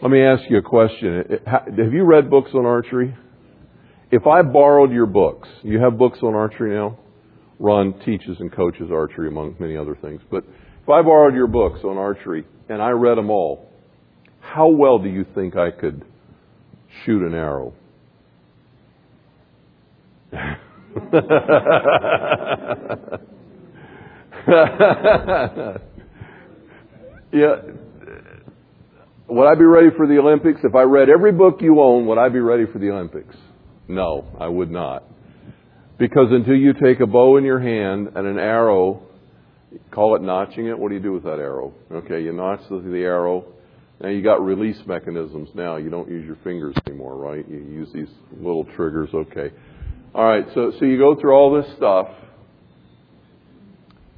Let 0.00 0.10
me 0.10 0.22
ask 0.22 0.42
you 0.48 0.58
a 0.58 0.62
question. 0.62 1.40
Have 1.46 1.92
you 1.92 2.04
read 2.04 2.30
books 2.30 2.50
on 2.54 2.66
archery? 2.66 3.16
If 4.10 4.26
I 4.26 4.42
borrowed 4.42 4.92
your 4.92 5.06
books, 5.06 5.48
you 5.62 5.80
have 5.80 5.98
books 5.98 6.18
on 6.22 6.34
archery 6.34 6.74
now? 6.74 6.98
Ron 7.58 7.94
teaches 8.04 8.38
and 8.40 8.52
coaches 8.52 8.90
archery, 8.92 9.28
among 9.28 9.56
many 9.58 9.76
other 9.76 9.96
things. 9.96 10.20
But 10.30 10.44
if 10.82 10.88
I 10.88 11.02
borrowed 11.02 11.34
your 11.34 11.46
books 11.46 11.80
on 11.84 11.96
archery 11.96 12.44
and 12.68 12.82
I 12.82 12.90
read 12.90 13.16
them 13.16 13.30
all, 13.30 13.71
how 14.42 14.68
well 14.68 14.98
do 14.98 15.08
you 15.08 15.24
think 15.34 15.56
I 15.56 15.70
could 15.70 16.04
shoot 17.04 17.22
an 17.22 17.32
arrow? 17.34 17.72
yeah. 27.32 27.56
Would 29.28 29.46
I 29.46 29.54
be 29.54 29.64
ready 29.64 29.88
for 29.96 30.06
the 30.06 30.18
Olympics? 30.18 30.60
If 30.62 30.74
I 30.74 30.82
read 30.82 31.08
every 31.08 31.32
book 31.32 31.60
you 31.60 31.80
own, 31.80 32.06
would 32.06 32.18
I 32.18 32.28
be 32.28 32.40
ready 32.40 32.66
for 32.70 32.78
the 32.78 32.90
Olympics? 32.90 33.34
No, 33.88 34.26
I 34.38 34.48
would 34.48 34.70
not. 34.70 35.04
Because 35.98 36.28
until 36.30 36.56
you 36.56 36.74
take 36.74 37.00
a 37.00 37.06
bow 37.06 37.36
in 37.38 37.44
your 37.44 37.60
hand 37.60 38.08
and 38.14 38.26
an 38.26 38.38
arrow, 38.38 39.02
call 39.90 40.16
it 40.16 40.22
notching 40.22 40.66
it, 40.66 40.78
what 40.78 40.88
do 40.88 40.96
you 40.96 41.00
do 41.00 41.12
with 41.12 41.22
that 41.24 41.38
arrow? 41.38 41.72
Okay, 41.90 42.20
you 42.22 42.32
notch 42.32 42.60
the, 42.68 42.98
arrow, 42.98 43.44
now 44.02 44.08
you 44.08 44.20
got 44.20 44.42
release 44.42 44.78
mechanisms 44.84 45.48
now. 45.54 45.76
You 45.76 45.88
don't 45.88 46.10
use 46.10 46.26
your 46.26 46.36
fingers 46.42 46.74
anymore, 46.88 47.16
right? 47.16 47.48
You 47.48 47.58
use 47.58 47.88
these 47.94 48.08
little 48.36 48.64
triggers. 48.76 49.10
Okay. 49.14 49.54
All 50.12 50.24
right. 50.24 50.44
So, 50.54 50.72
so 50.78 50.84
you 50.84 50.98
go 50.98 51.14
through 51.20 51.32
all 51.32 51.54
this 51.54 51.72
stuff. 51.76 52.08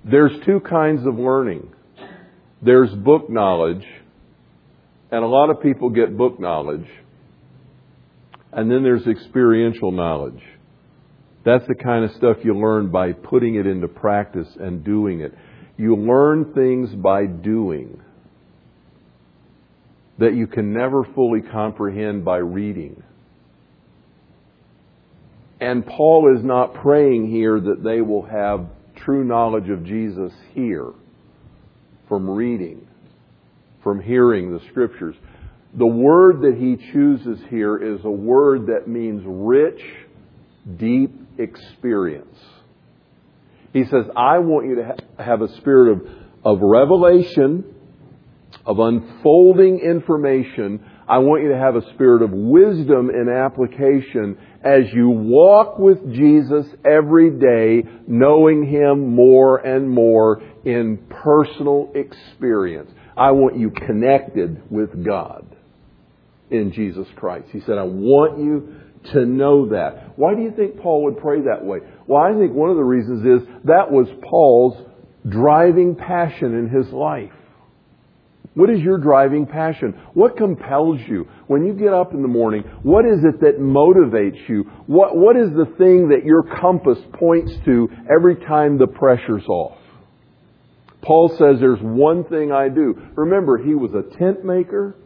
There's 0.03 0.33
two 0.47 0.61
kinds 0.61 1.07
of 1.07 1.19
learning. 1.19 1.71
There's 2.62 2.91
book 2.95 3.29
knowledge, 3.29 3.85
and 5.11 5.23
a 5.23 5.26
lot 5.26 5.50
of 5.50 5.61
people 5.61 5.91
get 5.91 6.17
book 6.17 6.41
knowledge. 6.41 6.87
And 8.53 8.71
then 8.71 8.83
there's 8.83 9.07
experiential 9.07 9.93
knowledge. 9.93 10.41
That's 11.45 11.67
the 11.67 11.75
kind 11.75 12.07
of 12.07 12.12
stuff 12.12 12.38
you 12.43 12.57
learn 12.57 12.91
by 12.91 13.12
putting 13.12 13.57
it 13.57 13.67
into 13.67 13.88
practice 13.88 14.49
and 14.59 14.83
doing 14.83 15.21
it. 15.21 15.35
You 15.76 15.95
learn 15.95 16.55
things 16.55 16.88
by 16.95 17.26
doing 17.26 18.00
that 20.18 20.35
you 20.35 20.47
can 20.47 20.73
never 20.73 21.04
fully 21.14 21.40
comprehend 21.40 22.25
by 22.25 22.37
reading. 22.38 23.02
And 25.61 25.87
Paul 25.87 26.37
is 26.37 26.44
not 26.44 26.75
praying 26.75 27.30
here 27.30 27.59
that 27.59 27.83
they 27.83 28.00
will 28.00 28.25
have 28.26 28.66
true 28.97 29.25
knowledge 29.25 29.68
of 29.71 29.85
Jesus 29.85 30.33
here 30.52 30.92
from 32.09 32.28
reading, 32.28 32.87
from 33.83 34.00
hearing 34.00 34.52
the 34.52 34.64
scriptures. 34.71 35.16
The 35.76 35.87
word 35.87 36.42
that 36.42 36.56
he 36.59 36.76
chooses 36.92 37.38
here 37.49 37.76
is 37.76 38.04
a 38.04 38.11
word 38.11 38.66
that 38.66 38.87
means 38.87 39.23
rich, 39.26 39.80
deep 40.76 41.12
experience. 41.38 42.38
He 43.73 43.85
says, 43.85 44.04
I 44.16 44.38
want 44.38 44.68
you 44.68 44.76
to 44.76 45.23
have 45.23 45.42
a 45.42 45.49
spirit 45.56 45.92
of, 45.92 46.06
of 46.44 46.59
revelation 46.62 47.74
of 48.66 48.78
unfolding 48.78 49.80
information, 49.80 50.85
I 51.06 51.18
want 51.18 51.42
you 51.42 51.50
to 51.50 51.59
have 51.59 51.76
a 51.76 51.92
spirit 51.94 52.23
of 52.23 52.30
wisdom 52.33 53.11
and 53.11 53.28
application 53.28 54.38
as 54.62 54.85
you 54.94 55.11
walk 55.11 55.78
with 55.78 55.99
Jesus 56.12 56.66
every 56.85 57.30
day, 57.30 57.88
knowing 58.06 58.64
Him 58.64 59.14
more 59.14 59.59
and 59.59 59.88
more 59.88 60.42
in 60.64 61.06
personal 61.11 61.92
experience. 61.94 62.90
I 63.16 63.33
want 63.33 63.59
you 63.59 63.71
connected 63.71 64.71
with 64.71 65.04
God 65.04 65.54
in 66.50 66.73
Jesus 66.73 67.06
Christ. 67.16 67.49
He 67.52 67.61
said, 67.61 67.76
I 67.76 67.85
want 67.85 68.38
you 68.38 68.80
to 69.12 69.26
know 69.26 69.68
that. 69.68 70.18
Why 70.18 70.35
do 70.35 70.40
you 70.40 70.52
think 70.56 70.80
Paul 70.80 71.04
would 71.04 71.18
pray 71.18 71.42
that 71.42 71.64
way? 71.64 71.80
Well, 72.06 72.23
I 72.23 72.33
think 72.38 72.54
one 72.54 72.71
of 72.71 72.76
the 72.76 72.83
reasons 72.83 73.42
is 73.42 73.49
that 73.64 73.90
was 73.90 74.09
Paul's 74.23 74.76
driving 75.28 75.97
passion 75.97 76.54
in 76.54 76.68
his 76.71 76.90
life. 76.92 77.33
What 78.55 78.71
is 78.71 78.81
your 78.81 78.99
driving 78.99 79.47
passion? 79.47 80.01
What 80.15 80.37
compels 80.37 81.01
you? 81.09 81.27
When 81.49 81.67
you 81.67 81.75
get 81.75 81.93
up 81.93 82.15
in 82.15 82.23
the 82.23 82.29
morning, 82.29 82.63
what 82.83 83.05
is 83.05 83.25
it 83.25 83.41
that 83.41 83.59
motivates 83.59 84.49
you? 84.49 84.63
What, 84.87 85.17
what 85.17 85.37
is 85.37 85.51
the 85.51 85.67
thing 85.77 86.09
that 86.11 86.25
your 86.25 86.45
compass 86.61 86.99
points 87.15 87.53
to 87.65 87.89
every 88.09 88.37
time 88.37 88.79
the 88.79 88.87
pressure's 88.87 89.47
off? 89.49 89.79
Paul 91.03 91.31
says 91.31 91.61
there's 91.61 91.81
one 91.83 92.25
thing 92.25 92.53
I 92.53 92.69
do. 92.69 92.95
Remember, 93.17 93.59
he 93.59 93.75
was 93.75 93.91
a 93.93 94.17
tent 94.19 94.45
maker. 94.45 94.97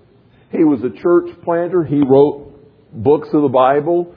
He 0.52 0.64
was 0.64 0.80
a 0.84 0.90
church 0.90 1.30
planter. 1.42 1.84
He 1.84 2.02
wrote 2.06 2.54
books 2.92 3.28
of 3.32 3.42
the 3.42 3.48
Bible. 3.48 4.14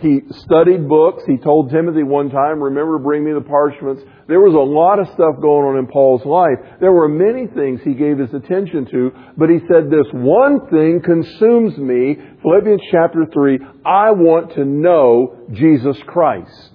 He 0.00 0.20
studied 0.30 0.88
books. 0.88 1.22
He 1.26 1.36
told 1.36 1.70
Timothy 1.70 2.02
one 2.02 2.30
time, 2.30 2.62
remember, 2.62 2.98
bring 2.98 3.24
me 3.24 3.32
the 3.32 3.40
parchments. 3.40 4.02
There 4.28 4.40
was 4.40 4.54
a 4.54 4.58
lot 4.58 4.98
of 4.98 5.06
stuff 5.08 5.40
going 5.40 5.66
on 5.66 5.78
in 5.78 5.86
Paul's 5.86 6.24
life. 6.24 6.78
There 6.80 6.92
were 6.92 7.08
many 7.08 7.46
things 7.46 7.80
he 7.82 7.94
gave 7.94 8.18
his 8.18 8.32
attention 8.32 8.86
to, 8.86 9.12
but 9.36 9.50
he 9.50 9.58
said, 9.68 9.90
this 9.90 10.06
one 10.12 10.68
thing 10.70 11.02
consumes 11.04 11.76
me. 11.76 12.16
Philippians 12.42 12.82
chapter 12.90 13.26
3, 13.32 13.58
I 13.84 14.12
want 14.12 14.54
to 14.54 14.64
know 14.64 15.46
Jesus 15.52 15.96
Christ. 16.06 16.72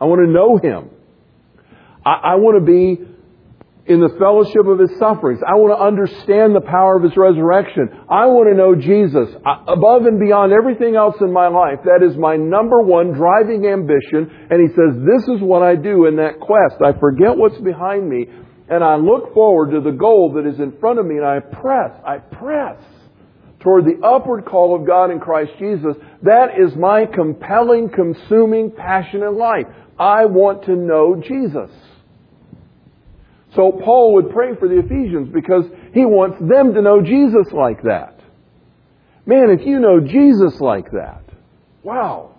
I 0.00 0.04
want 0.04 0.20
to 0.24 0.32
know 0.32 0.56
Him. 0.58 0.90
I, 2.04 2.32
I 2.32 2.34
want 2.36 2.64
to 2.64 2.64
be 2.64 3.17
in 3.88 4.00
the 4.00 4.12
fellowship 4.20 4.68
of 4.68 4.78
His 4.78 4.92
sufferings. 4.98 5.40
I 5.40 5.56
want 5.56 5.72
to 5.72 5.80
understand 5.80 6.54
the 6.54 6.60
power 6.60 6.96
of 6.96 7.02
His 7.02 7.16
resurrection. 7.16 7.88
I 8.08 8.26
want 8.26 8.52
to 8.52 8.56
know 8.56 8.76
Jesus 8.76 9.34
uh, 9.40 9.64
above 9.66 10.04
and 10.04 10.20
beyond 10.20 10.52
everything 10.52 10.94
else 10.94 11.16
in 11.20 11.32
my 11.32 11.48
life. 11.48 11.80
That 11.88 12.04
is 12.04 12.16
my 12.16 12.36
number 12.36 12.84
one 12.84 13.16
driving 13.16 13.66
ambition. 13.66 14.28
And 14.52 14.60
He 14.60 14.68
says, 14.76 14.92
this 15.02 15.24
is 15.32 15.40
what 15.40 15.64
I 15.64 15.74
do 15.74 16.04
in 16.04 16.16
that 16.16 16.38
quest. 16.38 16.84
I 16.84 16.92
forget 17.00 17.36
what's 17.36 17.58
behind 17.58 18.08
me 18.08 18.28
and 18.68 18.84
I 18.84 18.96
look 18.96 19.32
forward 19.32 19.72
to 19.72 19.80
the 19.80 19.96
goal 19.96 20.34
that 20.36 20.46
is 20.46 20.60
in 20.60 20.78
front 20.78 20.98
of 20.98 21.06
me 21.06 21.16
and 21.16 21.24
I 21.24 21.40
press, 21.40 21.92
I 22.04 22.18
press 22.18 22.76
toward 23.60 23.84
the 23.84 24.06
upward 24.06 24.44
call 24.44 24.76
of 24.76 24.86
God 24.86 25.10
in 25.10 25.18
Christ 25.18 25.52
Jesus. 25.58 25.96
That 26.22 26.58
is 26.58 26.76
my 26.76 27.06
compelling, 27.06 27.88
consuming 27.88 28.70
passion 28.70 29.22
in 29.22 29.36
life. 29.36 29.66
I 29.98 30.26
want 30.26 30.64
to 30.64 30.76
know 30.76 31.20
Jesus. 31.20 31.70
So 33.58 33.72
Paul 33.72 34.14
would 34.14 34.30
pray 34.30 34.54
for 34.54 34.68
the 34.68 34.78
Ephesians 34.78 35.30
because 35.34 35.64
he 35.92 36.04
wants 36.04 36.38
them 36.38 36.74
to 36.74 36.80
know 36.80 37.02
Jesus 37.02 37.52
like 37.52 37.82
that. 37.82 38.14
Man, 39.26 39.50
if 39.50 39.66
you 39.66 39.80
know 39.80 39.98
Jesus 39.98 40.60
like 40.60 40.92
that, 40.92 41.24
wow. 41.82 42.36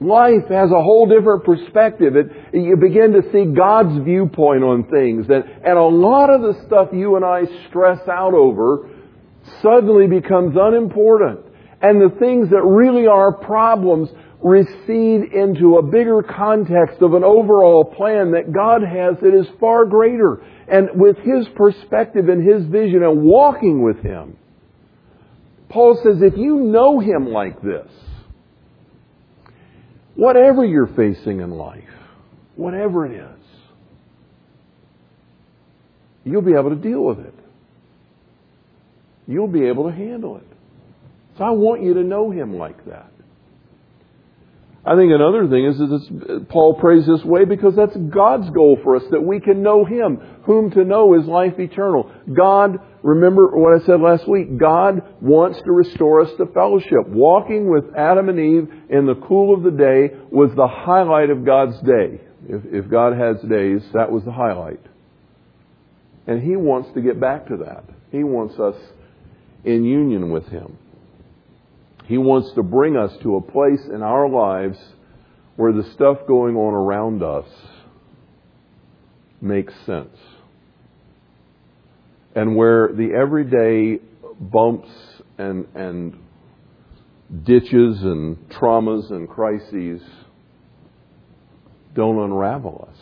Life 0.00 0.48
has 0.50 0.72
a 0.72 0.82
whole 0.82 1.06
different 1.06 1.44
perspective. 1.44 2.16
It, 2.16 2.26
you 2.52 2.76
begin 2.76 3.12
to 3.12 3.22
see 3.30 3.44
God's 3.44 4.04
viewpoint 4.04 4.64
on 4.64 4.90
things. 4.90 5.26
And, 5.30 5.44
and 5.64 5.78
a 5.78 5.86
lot 5.86 6.30
of 6.30 6.42
the 6.42 6.64
stuff 6.66 6.88
you 6.92 7.14
and 7.14 7.24
I 7.24 7.44
stress 7.68 8.00
out 8.08 8.34
over 8.34 8.90
suddenly 9.62 10.08
becomes 10.08 10.56
unimportant. 10.60 11.46
And 11.80 12.02
the 12.02 12.14
things 12.18 12.50
that 12.50 12.62
really 12.64 13.06
are 13.06 13.32
problems 13.32 14.08
recede 14.42 15.32
into 15.32 15.76
a 15.76 15.82
bigger 15.82 16.22
context 16.22 17.00
of 17.00 17.14
an 17.14 17.24
overall 17.24 17.84
plan 17.84 18.32
that 18.32 18.52
God 18.52 18.82
has 18.82 19.16
that 19.22 19.34
is 19.34 19.46
far 19.58 19.86
greater. 19.86 20.42
And 20.68 20.90
with 20.94 21.16
His 21.18 21.48
perspective 21.56 22.28
and 22.28 22.46
His 22.46 22.66
vision 22.66 23.02
and 23.02 23.22
walking 23.22 23.82
with 23.82 24.02
Him, 24.02 24.36
Paul 25.68 25.98
says, 26.02 26.22
if 26.22 26.36
you 26.36 26.56
know 26.56 27.00
Him 27.00 27.26
like 27.26 27.60
this, 27.62 27.90
whatever 30.14 30.64
you're 30.64 30.94
facing 30.94 31.40
in 31.40 31.50
life, 31.50 31.82
whatever 32.54 33.06
it 33.06 33.20
is, 33.20 33.40
you'll 36.24 36.42
be 36.42 36.54
able 36.54 36.70
to 36.70 36.76
deal 36.76 37.02
with 37.02 37.20
it. 37.20 37.34
You'll 39.26 39.48
be 39.48 39.66
able 39.66 39.90
to 39.90 39.96
handle 39.96 40.36
it. 40.36 40.46
So 41.36 41.44
I 41.44 41.50
want 41.50 41.82
you 41.82 41.94
to 41.94 42.02
know 42.02 42.30
Him 42.30 42.56
like 42.56 42.84
that. 42.86 43.10
I 44.86 44.94
think 44.94 45.10
another 45.12 45.48
thing 45.48 45.66
is 45.66 45.78
that 45.78 46.46
Paul 46.48 46.74
prays 46.74 47.04
this 47.06 47.24
way 47.24 47.44
because 47.44 47.74
that's 47.74 47.96
God's 47.96 48.48
goal 48.50 48.78
for 48.84 48.94
us, 48.94 49.02
that 49.10 49.20
we 49.20 49.40
can 49.40 49.60
know 49.60 49.84
Him. 49.84 50.20
Whom 50.44 50.70
to 50.70 50.84
know 50.84 51.14
is 51.14 51.26
life 51.26 51.58
eternal. 51.58 52.08
God, 52.32 52.78
remember 53.02 53.50
what 53.56 53.82
I 53.82 53.84
said 53.84 54.00
last 54.00 54.28
week, 54.28 54.58
God 54.58 55.02
wants 55.20 55.60
to 55.62 55.72
restore 55.72 56.20
us 56.20 56.30
to 56.38 56.46
fellowship. 56.46 57.08
Walking 57.08 57.68
with 57.68 57.96
Adam 57.96 58.28
and 58.28 58.38
Eve 58.38 58.68
in 58.88 59.06
the 59.06 59.16
cool 59.26 59.52
of 59.52 59.64
the 59.64 59.72
day 59.72 60.14
was 60.30 60.50
the 60.54 60.68
highlight 60.68 61.30
of 61.30 61.44
God's 61.44 61.80
day. 61.80 62.20
If, 62.48 62.62
if 62.66 62.88
God 62.88 63.18
has 63.18 63.42
days, 63.42 63.82
that 63.92 64.12
was 64.12 64.22
the 64.22 64.30
highlight. 64.30 64.80
And 66.28 66.40
He 66.40 66.54
wants 66.54 66.90
to 66.94 67.00
get 67.00 67.18
back 67.18 67.48
to 67.48 67.56
that. 67.64 67.82
He 68.12 68.22
wants 68.22 68.56
us 68.60 68.76
in 69.64 69.84
union 69.84 70.30
with 70.30 70.46
Him. 70.46 70.78
He 72.06 72.18
wants 72.18 72.52
to 72.52 72.62
bring 72.62 72.96
us 72.96 73.12
to 73.22 73.36
a 73.36 73.40
place 73.40 73.84
in 73.92 74.00
our 74.02 74.28
lives 74.28 74.78
where 75.56 75.72
the 75.72 75.90
stuff 75.94 76.18
going 76.28 76.54
on 76.54 76.72
around 76.72 77.22
us 77.22 77.48
makes 79.40 79.74
sense. 79.84 80.16
And 82.34 82.54
where 82.54 82.92
the 82.92 83.12
everyday 83.12 83.98
bumps 84.38 84.88
and, 85.38 85.66
and 85.74 86.16
ditches 87.42 88.02
and 88.02 88.36
traumas 88.50 89.10
and 89.10 89.28
crises 89.28 90.00
don't 91.94 92.18
unravel 92.18 92.88
us. 92.88 92.98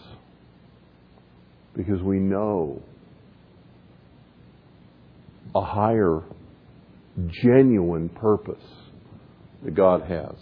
Because 1.77 2.01
we 2.01 2.21
know 2.21 2.81
a 5.55 5.61
higher, 5.62 6.23
genuine 7.43 8.09
purpose 8.09 8.62
that 9.64 9.74
God 9.74 10.03
has. 10.03 10.37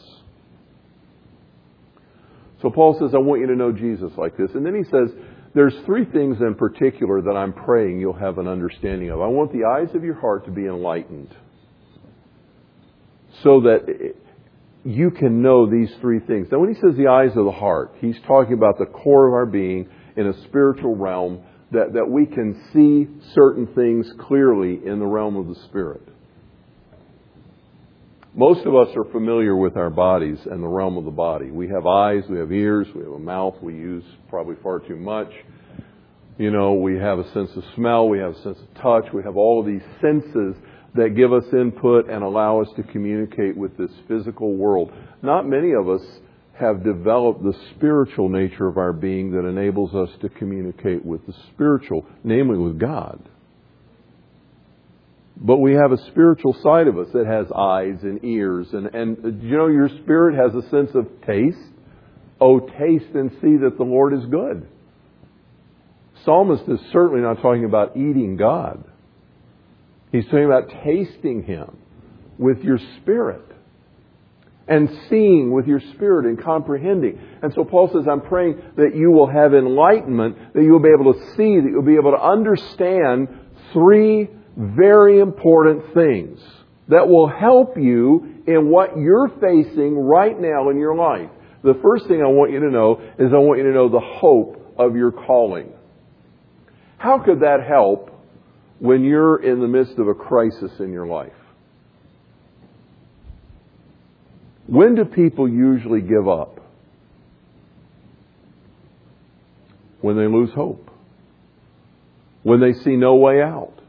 So 2.61 2.71
Paul 2.71 2.97
says, 2.99 3.15
I 3.15 3.19
want 3.19 3.41
you 3.41 3.49
to 3.49 3.57
know 3.57 3.73
Jesus 3.73 4.13
like 4.17 4.37
this. 4.37 4.51
And 4.55 4.65
then 4.65 4.75
he 4.75 4.85
says, 4.85 5.11
there's 5.55 5.75
three 5.85 6.05
things 6.05 6.39
in 6.41 6.55
particular 6.55 7.21
that 7.23 7.37
I'm 7.37 7.53
praying 7.53 8.01
you'll 8.01 8.13
have 8.15 8.39
an 8.39 8.47
understanding 8.47 9.11
of. 9.11 9.21
I 9.21 9.27
want 9.27 9.53
the 9.53 9.65
eyes 9.65 9.95
of 9.95 10.05
your 10.05 10.19
heart 10.19 10.47
to 10.47 10.51
be 10.51 10.67
enlightened 10.67 11.35
so 13.43 13.63
that 13.63 14.15
you 14.85 15.11
can 15.11 15.43
know 15.43 15.69
these 15.69 15.93
three 16.01 16.21
things. 16.21 16.49
Now, 16.51 16.59
when 16.59 16.73
he 16.73 16.81
says 16.81 16.97
the 16.97 17.09
eyes 17.09 17.37
of 17.37 17.45
the 17.45 17.53
heart, 17.53 17.95
he's 18.01 18.19
talking 18.27 18.55
about 18.55 18.79
the 18.79 18.87
core 18.87 19.29
of 19.29 19.35
our 19.35 19.47
being 19.47 19.89
in 20.17 20.27
a 20.27 20.43
spiritual 20.45 20.97
realm 20.97 21.43
that, 21.73 21.95
that 21.95 22.09
we 22.09 22.27
can 22.27 22.61
see 22.73 23.09
certain 23.35 23.67
things 23.75 24.11
clearly 24.21 24.81
in 24.85 24.99
the 24.99 25.07
realm 25.07 25.37
of 25.37 25.49
the 25.49 25.61
Spirit. 25.67 26.03
Most 28.35 28.65
of 28.65 28.75
us 28.75 28.89
are 28.97 29.05
familiar 29.13 29.55
with 29.55 29.77
our 29.77 29.91
bodies 29.91 30.39
and 30.51 30.63
the 30.63 30.69
realm 30.69 30.97
of 30.97 31.05
the 31.05 31.11
body. 31.11 31.51
We 31.51 31.69
have 31.69 31.87
eyes, 31.87 32.23
we 32.31 32.39
have 32.39 32.51
ears, 32.51 32.87
we 32.95 33.03
have 33.03 33.13
a 33.13 33.19
mouth 33.19 33.57
we 33.61 33.75
use 33.75 34.05
probably 34.31 34.55
far 34.63 34.79
too 34.79 34.97
much. 34.97 35.31
You 36.39 36.51
know, 36.51 36.73
we 36.73 36.97
have 36.97 37.19
a 37.19 37.31
sense 37.35 37.51
of 37.57 37.63
smell, 37.75 38.09
we 38.09 38.21
have 38.21 38.35
a 38.35 38.43
sense 38.43 38.59
of 38.59 38.83
touch, 38.83 39.13
we 39.13 39.23
have 39.23 39.37
all 39.37 39.61
of 39.61 39.67
these 39.67 39.83
senses 40.01 40.57
that 40.95 41.15
give 41.15 41.31
us 41.31 41.45
input 41.53 42.09
and 42.09 42.23
allow 42.23 42.63
us 42.63 42.69
to 42.77 42.83
communicate 42.85 43.55
with 43.55 43.77
this 43.77 43.91
physical 44.09 44.57
world. 44.57 44.91
Not 45.21 45.47
many 45.47 45.73
of 45.73 45.91
us 45.91 46.03
have 46.59 46.83
developed 46.83 47.43
the 47.43 47.55
spiritual 47.77 48.31
nature 48.31 48.67
of 48.67 48.79
our 48.79 48.95
being 48.95 49.33
that 49.33 49.47
enables 49.47 49.95
us 49.95 50.09
to 50.23 50.31
communicate 50.31 51.05
with 51.05 51.27
the 51.27 51.35
spiritual, 51.53 52.07
namely 52.25 52.57
with 52.57 52.79
God. 52.79 53.29
But 55.37 55.59
we 55.59 55.75
have 55.75 55.93
a 55.93 55.99
spiritual 56.09 56.55
side 56.63 56.87
of 56.87 56.99
us 56.99 57.09
that 57.13 57.27
has 57.27 57.47
eyes 57.53 58.03
and 58.03 58.25
ears. 58.25 58.69
And, 58.73 58.87
and 58.95 59.43
you 59.43 59.57
know, 59.57 59.67
your 59.67 59.89
spirit 60.03 60.37
has 60.37 60.55
a 60.55 60.69
sense 60.69 60.91
of 60.95 61.07
taste. 61.27 61.59
Oh, 62.41 62.61
taste 62.61 63.15
and 63.15 63.31
see 63.41 63.57
that 63.59 63.75
the 63.77 63.85
Lord 63.85 64.13
is 64.13 64.25
good. 64.27 64.69
Psalmist 66.25 66.65
is 66.69 66.81
certainly 66.93 67.21
not 67.23 67.41
talking 67.41 67.65
about 67.65 67.97
eating 67.97 68.37
God. 68.37 68.85
He's 70.13 70.25
talking 70.27 70.45
about 70.45 70.69
tasting 70.85 71.43
Him 71.45 71.77
with 72.39 72.59
your 72.63 72.79
spirit 73.01 73.43
and 74.69 74.89
seeing 75.09 75.51
with 75.53 75.67
your 75.67 75.81
spirit 75.95 76.27
and 76.27 76.43
comprehending. 76.43 77.19
And 77.43 77.53
so 77.55 77.65
Paul 77.65 77.91
says, 77.93 78.07
I'm 78.09 78.21
praying 78.21 78.63
that 78.77 78.95
you 78.95 79.11
will 79.11 79.27
have 79.27 79.55
enlightenment, 79.55 80.55
that 80.55 80.63
you 80.63 80.73
will 80.73 80.83
be 80.83 80.91
able 80.99 81.13
to 81.13 81.21
see, 81.37 81.61
that 81.61 81.69
you'll 81.71 81.83
be 81.83 81.97
able 81.97 82.13
to 82.13 82.23
understand 82.23 83.29
three 83.73 84.29
very 84.57 85.21
important 85.21 85.95
things 85.95 86.41
that 86.89 87.09
will 87.09 87.29
help 87.29 87.77
you 87.77 88.43
in 88.47 88.69
what 88.69 88.97
you're 88.97 89.29
facing 89.41 89.97
right 89.97 90.39
now 90.39 90.69
in 90.69 90.79
your 90.79 90.95
life. 90.95 91.31
The 91.63 91.79
first 91.83 92.07
thing 92.09 92.21
I 92.21 92.29
want 92.29 92.53
you 92.53 92.61
to 92.61 92.71
know 92.71 93.01
is 93.19 93.33
I 93.33 93.39
want 93.39 93.59
you 93.59 93.65
to 93.65 93.73
know 93.73 93.89
the 93.89 94.01
hope 94.01 94.75
of 94.79 94.97
your 94.97 95.13
calling. 95.13 95.73
How 96.99 97.19
could 97.19 97.41
that 97.41 97.61
help 97.67 98.11
when 98.79 99.05
you're 99.05 99.43
in 99.43 99.61
the 99.61 99.69
midst 99.69 99.99
of 99.99 100.09
a 100.09 100.15
crisis 100.15 100.73
in 100.81 100.93
your 100.93 101.07
life? 101.07 101.33
When 104.67 104.95
do 104.95 105.05
people 105.05 105.49
usually 105.49 106.01
give 106.01 106.29
up? 106.29 106.61
When 110.01 110.17
they 110.17 110.27
lose 110.27 110.51
hope. 110.55 110.91
When 112.43 112.61
they 112.61 112.73
see 112.73 112.97
no 112.97 113.17
way 113.17 113.41
out 113.41 113.82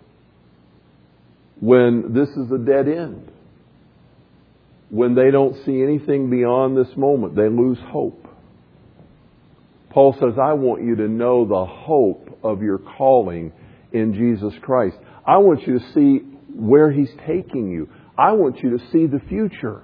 when 1.63 2.13
this 2.13 2.27
is 2.27 2.51
a 2.51 2.57
dead 2.57 2.89
end. 2.89 3.31
When 4.89 5.15
they 5.15 5.31
don't 5.31 5.55
see 5.65 5.81
anything 5.81 6.29
beyond 6.29 6.75
this 6.75 6.93
moment, 6.97 7.37
they 7.37 7.47
lose 7.47 7.77
hope. 7.87 8.27
Paul 9.89 10.13
says, 10.19 10.33
I 10.37 10.53
want 10.53 10.83
you 10.83 10.97
to 10.97 11.07
know 11.07 11.45
the 11.45 11.65
hope 11.65 12.37
of 12.43 12.61
your 12.61 12.79
calling 12.79 13.53
in 13.93 14.13
Jesus 14.13 14.53
Christ. 14.61 14.97
I 15.25 15.37
want 15.37 15.65
you 15.65 15.79
to 15.79 15.93
see 15.93 16.17
where 16.53 16.91
He's 16.91 17.11
taking 17.25 17.71
you. 17.71 17.87
I 18.17 18.33
want 18.33 18.61
you 18.61 18.77
to 18.77 18.83
see 18.91 19.05
the 19.05 19.21
future. 19.29 19.83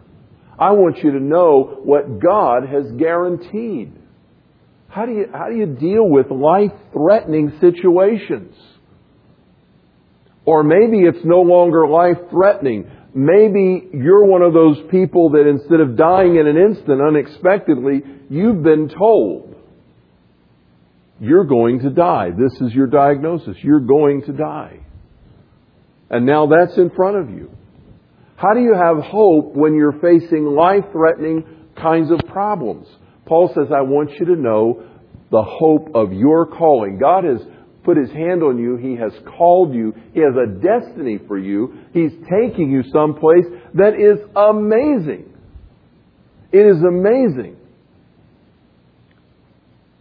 I 0.60 0.72
want 0.72 0.98
you 0.98 1.12
to 1.14 1.20
know 1.22 1.80
what 1.82 2.20
God 2.20 2.68
has 2.68 2.92
guaranteed. 2.98 3.94
How 4.90 5.06
do 5.06 5.14
you, 5.14 5.28
how 5.32 5.48
do 5.48 5.56
you 5.56 5.68
deal 5.68 6.10
with 6.10 6.30
life 6.30 6.74
threatening 6.92 7.54
situations? 7.62 8.54
Or 10.46 10.64
maybe 10.64 11.00
it's 11.00 11.24
no 11.24 11.42
longer 11.42 11.88
life 11.88 12.18
threatening. 12.32 12.90
Maybe 13.14 13.90
you're 13.94 14.26
one 14.26 14.42
of 14.42 14.54
those 14.54 14.78
people 14.90 15.32
that 15.32 15.48
instead 15.48 15.80
of 15.80 15.98
dying 15.98 16.38
in 16.38 16.48
an 16.48 16.58
instant 16.58 17.02
unexpectedly, 17.02 18.02
you've 18.30 18.64
been 18.64 18.90
told 18.90 19.56
You're 21.20 21.46
going 21.46 21.80
to 21.82 21.90
die. 21.90 22.30
This 22.32 22.62
is 22.62 22.74
your 22.74 22.88
diagnosis. 22.88 23.58
You're 23.62 23.82
going 23.82 24.24
to 24.24 24.34
die. 24.34 24.80
And 26.10 26.26
now 26.26 26.48
that's 26.48 26.78
in 26.78 26.90
front 26.92 27.18
of 27.18 27.30
you. 27.30 27.52
How 28.38 28.54
do 28.54 28.62
you 28.62 28.74
have 28.74 29.04
hope 29.04 29.54
when 29.54 29.76
you're 29.76 30.00
facing 30.00 30.46
life 30.46 30.86
threatening 30.94 31.44
kinds 31.76 32.10
of 32.10 32.20
problems? 32.32 32.88
Paul 33.26 33.52
says, 33.54 33.68
I 33.76 33.82
want 33.82 34.12
you 34.20 34.28
to 34.28 34.36
know 34.36 34.84
the 35.30 35.44
hope 35.44 35.90
of 35.94 36.14
your 36.14 36.48
calling. 36.48 36.98
God 37.00 37.26
has 37.26 37.42
put 37.84 37.98
his 37.98 38.10
hand 38.12 38.44
on 38.44 38.58
you. 38.58 38.76
He 38.78 38.96
has 38.96 39.12
called 39.38 39.74
you. 39.74 39.94
He 40.14 40.20
has 40.20 40.34
a 40.36 40.48
destiny 40.48 41.20
for 41.28 41.38
you. 41.38 41.80
He's 41.94 42.12
taking 42.30 42.72
you 42.72 42.84
someplace 42.92 43.46
that 43.76 43.96
is 43.96 44.20
amazing. 44.36 45.34
It 46.52 46.66
is 46.66 46.82
amazing. 46.84 47.58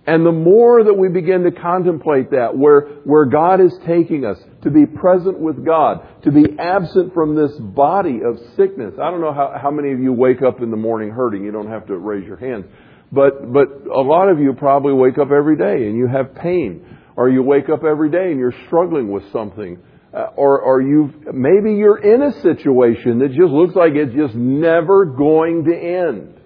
And 0.09 0.25
the 0.25 0.33
more 0.33 0.85
that 0.85 0.95
we 0.95 1.11
begin 1.11 1.45
to 1.45 1.51
contemplate 1.51 2.31
that, 2.31 2.57
where, 2.57 2.81
where 3.05 3.27
God 3.27 3.61
is 3.61 3.79
taking 3.87 4.25
us, 4.25 4.38
to 4.62 4.71
be 4.71 4.87
present 4.87 5.38
with 5.38 5.62
God, 5.67 6.23
to 6.25 6.33
be 6.33 6.47
absent 6.59 7.12
from 7.12 7.35
this 7.35 7.53
body 7.59 8.21
of 8.25 8.38
sickness. 8.57 8.95
I 8.95 9.11
don't 9.11 9.21
know 9.21 9.35
how, 9.35 9.59
how 9.61 9.71
many 9.71 9.93
of 9.93 10.01
you 10.01 10.14
wake 10.14 10.41
up 10.41 10.62
in 10.62 10.71
the 10.71 10.79
morning 10.79 11.11
hurting. 11.11 11.45
You 11.45 11.53
don't 11.53 11.69
have 11.69 11.87
to 11.88 11.99
raise 11.99 12.27
your 12.27 12.38
hands. 12.38 12.64
But, 13.12 13.53
but 13.53 13.69
a 13.87 14.01
lot 14.01 14.31
of 14.31 14.38
you 14.38 14.55
probably 14.55 14.95
wake 14.95 15.19
up 15.19 15.31
every 15.31 15.59
day 15.59 15.87
and 15.87 15.95
you 15.95 16.07
have 16.07 16.35
pain. 16.35 16.97
Or 17.18 17.28
you 17.28 17.42
wake 17.42 17.68
up 17.68 17.83
every 17.83 18.12
day 18.12 18.31
and 18.31 18.38
you're 18.38 18.54
struggling 18.68 19.11
with 19.11 19.24
something. 19.33 19.76
Uh, 20.14 20.28
or, 20.37 20.61
or 20.61 20.81
you 20.81 21.12
maybe 21.35 21.74
you're 21.74 21.98
in 21.98 22.22
a 22.22 22.33
situation 22.42 23.18
that 23.18 23.31
just 23.31 23.50
looks 23.50 23.74
like 23.74 23.94
it's 23.96 24.14
just 24.14 24.37
never 24.37 25.04
going 25.04 25.64
to 25.64 25.76
end. 25.76 26.40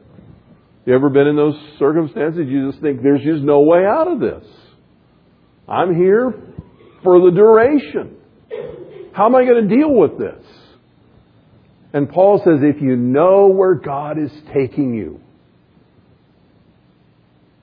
You 0.87 0.94
ever 0.94 1.11
been 1.11 1.26
in 1.26 1.37
those 1.37 1.56
circumstances? 1.78 2.46
You 2.48 2.70
just 2.70 2.82
think 2.82 3.02
there's 3.02 3.22
just 3.22 3.42
no 3.42 3.61
way 3.61 3.85
out 3.85 4.08
of 4.08 4.18
this. 4.18 4.48
I'm 5.68 5.94
here 5.94 6.32
for 7.02 7.20
the 7.20 7.37
duration. 7.37 8.16
How 9.12 9.26
am 9.26 9.35
I 9.35 9.44
going 9.44 9.68
to 9.68 9.76
deal 9.76 9.94
with 9.94 10.18
this? 10.18 10.42
And 11.92 12.08
Paul 12.08 12.38
says, 12.38 12.61
if 12.62 12.80
you 12.80 12.96
know 12.96 13.48
where 13.48 13.74
God 13.74 14.18
is 14.18 14.32
taking 14.54 14.94
you, 14.94 15.20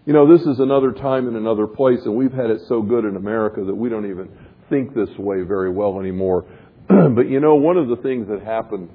you 0.10 0.14
know, 0.14 0.26
this 0.26 0.44
is 0.48 0.60
another 0.60 0.92
time 0.92 1.28
in 1.28 1.36
another 1.36 1.68
place, 1.68 2.00
and 2.04 2.16
we've 2.16 2.34
had 2.34 2.50
it 2.50 2.62
so 2.68 2.82
good 2.82 3.06
in 3.06 3.16
America 3.16 3.64
that 3.64 3.76
we 3.76 3.90
don't 3.90 4.10
even 4.10 4.28
think 4.68 4.96
this 4.96 5.16
way 5.20 5.44
very 5.44 5.70
well 5.70 6.00
anymore. 6.00 6.46
but 6.88 7.30
you 7.30 7.40
know, 7.40 7.54
one 7.54 7.78
of 7.78 7.90
the 7.90 7.96
things 7.98 8.28
that 8.28 8.42
happened 8.42 8.90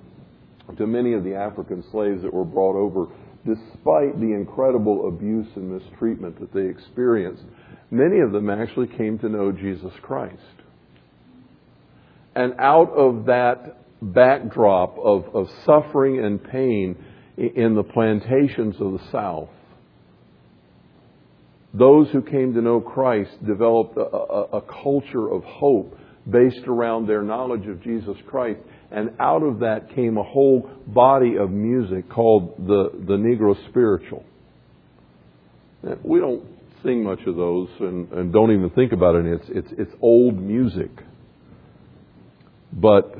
to 0.76 0.88
many 0.88 1.12
of 1.12 1.22
the 1.22 1.36
African 1.36 1.84
slaves 1.92 2.22
that 2.22 2.34
were 2.34 2.44
brought 2.44 2.74
over 2.74 3.06
despite 3.46 4.18
the 4.18 4.32
incredible 4.34 5.06
abuse 5.06 5.46
and 5.54 5.70
mistreatment 5.70 6.40
that 6.40 6.52
they 6.52 6.66
experienced, 6.66 7.44
many 7.92 8.18
of 8.18 8.32
them 8.32 8.50
actually 8.50 8.88
came 8.88 9.16
to 9.20 9.28
know 9.28 9.52
Jesus 9.52 9.92
Christ. 10.02 10.34
And 12.34 12.54
out 12.58 12.90
of 12.90 13.26
that 13.26 13.76
backdrop 14.02 14.98
of, 14.98 15.26
of 15.32 15.48
suffering 15.64 16.24
and 16.24 16.42
pain 16.42 16.96
in 17.36 17.76
the 17.76 17.84
plantations 17.84 18.74
of 18.80 18.94
the 18.94 19.10
South, 19.12 19.48
those 21.74 22.08
who 22.10 22.22
came 22.22 22.54
to 22.54 22.62
know 22.62 22.80
Christ 22.80 23.32
developed 23.44 23.96
a, 23.96 24.00
a, 24.00 24.42
a 24.58 24.62
culture 24.62 25.30
of 25.30 25.42
hope 25.44 25.98
based 26.30 26.66
around 26.66 27.06
their 27.06 27.22
knowledge 27.22 27.66
of 27.66 27.82
Jesus 27.82 28.16
Christ 28.26 28.60
and 28.94 29.10
out 29.18 29.42
of 29.42 29.58
that 29.58 29.92
came 29.94 30.16
a 30.16 30.22
whole 30.22 30.70
body 30.86 31.36
of 31.36 31.50
music 31.50 32.08
called 32.08 32.54
the, 32.58 32.90
the 32.92 33.14
Negro 33.14 33.56
Spiritual. 33.68 34.24
We 36.04 36.20
don't 36.20 36.44
sing 36.84 37.02
much 37.02 37.18
of 37.26 37.34
those 37.34 37.68
and, 37.80 38.10
and 38.12 38.32
don't 38.32 38.52
even 38.52 38.70
think 38.70 38.92
about 38.92 39.16
it. 39.16 39.26
It's, 39.26 39.46
it's, 39.48 39.68
it's 39.78 39.92
old 40.00 40.40
music. 40.40 40.90
But 42.72 43.16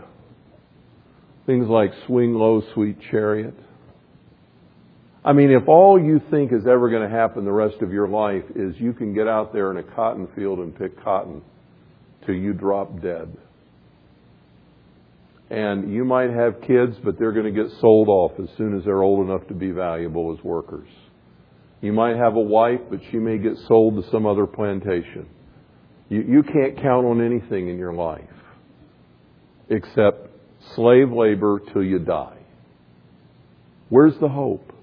things 1.45 1.67
like 1.69 1.91
Swing 2.07 2.35
Low, 2.35 2.63
Sweet 2.73 2.99
Chariot. 3.11 3.55
I 5.25 5.33
mean, 5.33 5.51
if 5.51 5.69
all 5.69 5.99
you 5.99 6.21
think 6.31 6.53
is 6.53 6.67
ever 6.67 6.91
going 6.91 7.09
to 7.09 7.15
happen 7.15 7.45
the 7.45 7.53
rest 7.53 7.81
of 7.81 7.91
your 7.93 8.09
life 8.09 8.45
is 8.55 8.75
you 8.79 8.93
can 8.93 9.15
get 9.15 9.27
out 9.27 9.53
there 9.53 9.71
in 9.71 9.79
a 9.79 9.83
cotton 9.83 10.29
field 10.37 10.59
and 10.59 10.77
pick 10.77 11.03
cotton 11.03 11.41
till 12.27 12.35
you 12.35 12.53
drop 12.53 13.01
dead 13.01 13.35
and 15.51 15.93
you 15.93 16.05
might 16.05 16.31
have 16.31 16.61
kids, 16.63 16.97
but 17.05 17.19
they're 17.19 17.33
going 17.33 17.53
to 17.53 17.63
get 17.63 17.71
sold 17.81 18.09
off 18.09 18.33
as 18.41 18.49
soon 18.57 18.77
as 18.77 18.85
they're 18.85 19.03
old 19.03 19.25
enough 19.25 19.47
to 19.49 19.55
be 19.55 19.71
valuable 19.71 20.37
as 20.37 20.43
workers. 20.43 20.89
You 21.81 21.93
might 21.93 22.17
have 22.17 22.35
a 22.35 22.41
wife, 22.41 22.81
but 22.91 23.01
she 23.11 23.19
may 23.19 23.39
get 23.39 23.57
sold 23.69 24.03
to 24.03 24.11
some 24.11 24.27
other 24.27 24.47
plantation. 24.47 25.29
You, 26.09 26.23
you 26.23 26.43
can't 26.43 26.77
count 26.77 27.07
on 27.07 27.25
anything 27.25 27.69
in 27.69 27.79
your 27.79 27.93
life 27.93 28.23
except 29.69 30.29
slave 30.75 31.13
labor 31.13 31.61
till 31.73 31.85
you 31.85 31.99
die. 32.01 32.39
Where's 33.91 34.19
the 34.21 34.29
hope? 34.29 34.74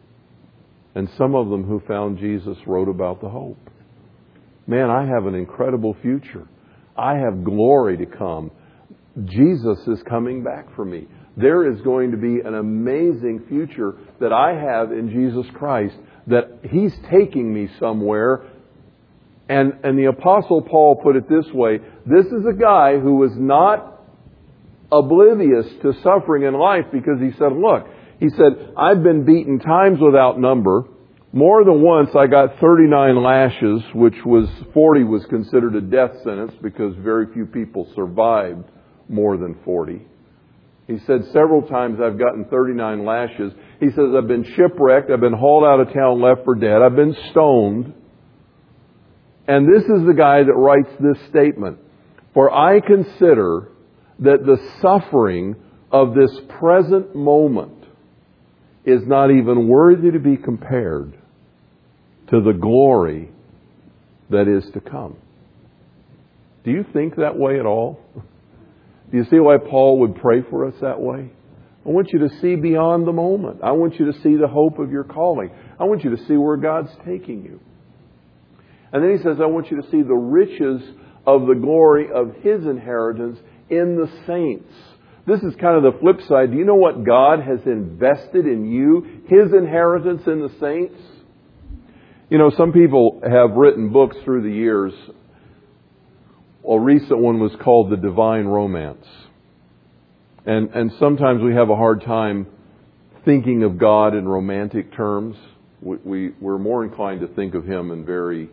And 0.95 1.09
some 1.17 1.35
of 1.35 1.49
them 1.49 1.63
who 1.63 1.81
found 1.87 2.17
Jesus 2.17 2.57
wrote 2.67 2.89
about 2.89 3.21
the 3.21 3.29
hope. 3.29 3.69
Man, 4.67 4.89
I 4.89 5.05
have 5.05 5.25
an 5.25 5.35
incredible 5.35 5.95
future. 6.01 6.47
I 6.97 7.17
have 7.17 7.43
glory 7.43 7.97
to 7.97 8.05
come. 8.05 8.51
Jesus 9.25 9.79
is 9.87 10.01
coming 10.03 10.43
back 10.43 10.73
for 10.75 10.85
me. 10.85 11.07
There 11.37 11.71
is 11.71 11.81
going 11.81 12.11
to 12.11 12.17
be 12.17 12.41
an 12.45 12.55
amazing 12.55 13.45
future 13.47 13.95
that 14.19 14.33
I 14.33 14.53
have 14.53 14.91
in 14.91 15.09
Jesus 15.09 15.45
Christ, 15.55 15.95
that 16.27 16.59
He's 16.69 16.93
taking 17.09 17.53
me 17.53 17.69
somewhere. 17.79 18.49
And, 19.49 19.73
and 19.83 19.97
the 19.97 20.05
Apostle 20.05 20.61
Paul 20.61 20.95
put 21.01 21.15
it 21.15 21.27
this 21.27 21.45
way 21.53 21.79
this 22.05 22.25
is 22.25 22.45
a 22.49 22.53
guy 22.53 22.99
who 22.99 23.15
was 23.15 23.31
not 23.35 23.91
oblivious 24.91 25.65
to 25.81 25.93
suffering 26.03 26.43
in 26.43 26.53
life 26.53 26.85
because 26.91 27.19
he 27.19 27.31
said, 27.37 27.53
Look, 27.53 27.87
he 28.21 28.29
said, 28.29 28.73
I've 28.77 29.01
been 29.01 29.25
beaten 29.25 29.57
times 29.57 29.99
without 29.99 30.39
number. 30.39 30.83
More 31.33 31.65
than 31.65 31.81
once 31.81 32.11
I 32.15 32.27
got 32.27 32.59
39 32.61 33.23
lashes, 33.23 33.81
which 33.95 34.13
was 34.23 34.47
40 34.75 35.05
was 35.05 35.25
considered 35.25 35.75
a 35.75 35.81
death 35.81 36.11
sentence 36.23 36.53
because 36.61 36.93
very 36.97 37.33
few 37.33 37.47
people 37.47 37.91
survived 37.95 38.65
more 39.09 39.37
than 39.37 39.57
40. 39.65 40.05
He 40.85 40.99
said 41.07 41.25
several 41.33 41.63
times 41.63 41.99
I've 41.99 42.19
gotten 42.19 42.45
39 42.45 43.05
lashes. 43.05 43.53
He 43.79 43.89
says 43.89 44.13
I've 44.15 44.27
been 44.27 44.45
shipwrecked, 44.55 45.09
I've 45.09 45.19
been 45.19 45.33
hauled 45.33 45.63
out 45.63 45.79
of 45.79 45.91
town, 45.91 46.21
left 46.21 46.45
for 46.45 46.53
dead, 46.53 46.83
I've 46.83 46.95
been 46.95 47.15
stoned. 47.31 47.91
And 49.47 49.67
this 49.67 49.83
is 49.83 50.05
the 50.05 50.13
guy 50.15 50.43
that 50.43 50.53
writes 50.53 50.91
this 50.99 51.17
statement. 51.29 51.79
For 52.35 52.53
I 52.53 52.81
consider 52.81 53.69
that 54.19 54.45
the 54.45 54.57
suffering 54.79 55.55
of 55.91 56.13
this 56.13 56.39
present 56.59 57.15
moment 57.15 57.80
is 58.85 59.01
not 59.05 59.31
even 59.31 59.67
worthy 59.67 60.11
to 60.11 60.19
be 60.19 60.37
compared 60.37 61.13
to 62.29 62.41
the 62.41 62.53
glory 62.53 63.29
that 64.29 64.47
is 64.47 64.69
to 64.73 64.81
come. 64.81 65.17
Do 66.63 66.71
you 66.71 66.85
think 66.93 67.15
that 67.17 67.37
way 67.37 67.59
at 67.59 67.65
all? 67.65 67.99
Do 69.11 69.17
you 69.17 69.25
see 69.25 69.39
why 69.39 69.57
Paul 69.57 69.99
would 69.99 70.15
pray 70.15 70.41
for 70.49 70.67
us 70.67 70.73
that 70.81 70.99
way? 70.99 71.31
I 71.85 71.89
want 71.89 72.13
you 72.13 72.19
to 72.19 72.29
see 72.39 72.55
beyond 72.55 73.07
the 73.07 73.11
moment. 73.11 73.61
I 73.63 73.71
want 73.71 73.99
you 73.99 74.11
to 74.11 74.21
see 74.21 74.35
the 74.35 74.47
hope 74.47 74.79
of 74.79 74.91
your 74.91 75.03
calling. 75.03 75.49
I 75.79 75.83
want 75.85 76.03
you 76.03 76.15
to 76.15 76.25
see 76.25 76.37
where 76.37 76.57
God's 76.57 76.91
taking 77.05 77.43
you. 77.43 77.59
And 78.93 79.03
then 79.03 79.17
he 79.17 79.23
says, 79.23 79.37
I 79.41 79.47
want 79.47 79.71
you 79.71 79.81
to 79.81 79.89
see 79.89 80.01
the 80.01 80.13
riches 80.13 80.81
of 81.25 81.47
the 81.47 81.55
glory 81.55 82.07
of 82.13 82.35
his 82.41 82.65
inheritance 82.65 83.39
in 83.69 83.95
the 83.95 84.09
saints. 84.27 84.71
This 85.31 85.43
is 85.43 85.55
kind 85.61 85.77
of 85.77 85.93
the 85.93 85.99
flip 85.99 86.19
side. 86.27 86.51
Do 86.51 86.57
you 86.57 86.65
know 86.65 86.75
what 86.75 87.05
God 87.05 87.39
has 87.39 87.59
invested 87.65 88.45
in 88.45 88.69
you? 88.69 89.21
His 89.27 89.53
inheritance 89.53 90.23
in 90.27 90.41
the 90.41 90.49
saints? 90.59 90.99
You 92.29 92.37
know, 92.37 92.51
some 92.57 92.73
people 92.73 93.21
have 93.23 93.51
written 93.51 93.93
books 93.93 94.17
through 94.25 94.43
the 94.43 94.55
years 94.55 94.93
a 96.67 96.79
recent 96.79 97.17
one 97.17 97.39
was 97.39 97.51
called 97.63 97.91
The 97.91 97.97
Divine 97.97 98.45
Romance. 98.45 99.05
And, 100.45 100.69
and 100.69 100.91
sometimes 100.99 101.41
we 101.41 101.53
have 101.53 101.69
a 101.69 101.75
hard 101.75 102.01
time 102.03 102.47
thinking 103.25 103.63
of 103.63 103.77
God 103.77 104.15
in 104.15 104.27
romantic 104.27 104.95
terms. 104.95 105.35
We, 105.81 105.97
we, 106.03 106.29
we're 106.39 106.57
more 106.57 106.83
inclined 106.83 107.21
to 107.21 107.27
think 107.27 107.55
of 107.55 107.65
Him 107.65 107.91
in 107.91 108.05
very, 108.05 108.49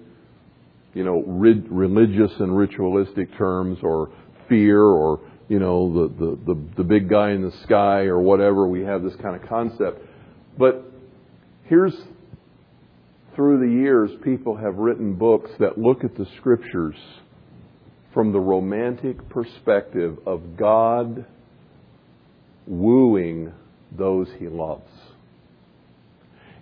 you 0.95 1.05
know, 1.05 1.23
rid, 1.27 1.71
religious 1.71 2.33
and 2.38 2.57
ritualistic 2.57 3.37
terms 3.37 3.79
or 3.83 4.11
fear 4.49 4.83
or, 4.83 5.21
you 5.49 5.59
know, 5.59 6.09
the, 6.09 6.15
the, 6.15 6.55
the, 6.55 6.61
the 6.79 6.85
big 6.85 7.09
guy 7.09 7.31
in 7.31 7.43
the 7.43 7.57
sky 7.65 8.03
or 8.03 8.19
whatever. 8.19 8.67
We 8.67 8.83
have 8.83 9.03
this 9.03 9.17
kind 9.17 9.35
of 9.35 9.49
concept. 9.49 10.03
But 10.59 10.85
here's, 11.65 11.95
through 13.35 13.67
the 13.67 13.73
years, 13.73 14.11
people 14.23 14.57
have 14.57 14.77
written 14.77 15.15
books 15.15 15.51
that 15.59 15.79
look 15.79 16.05
at 16.05 16.17
the 16.17 16.27
scriptures 16.37 16.97
from 18.13 18.33
the 18.33 18.41
romantic 18.41 19.29
perspective 19.29 20.19
of 20.27 20.57
God 20.57 21.25
wooing 22.67 23.53
those 23.97 24.29
he 24.39 24.49
loves. 24.49 24.91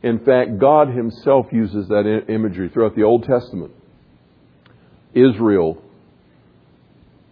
In 0.02 0.24
fact, 0.24 0.58
God 0.58 0.88
himself 0.88 1.46
uses 1.50 1.88
that 1.88 2.26
imagery 2.28 2.68
throughout 2.68 2.94
the 2.94 3.02
Old 3.02 3.24
Testament. 3.24 3.72
Israel, 5.14 5.82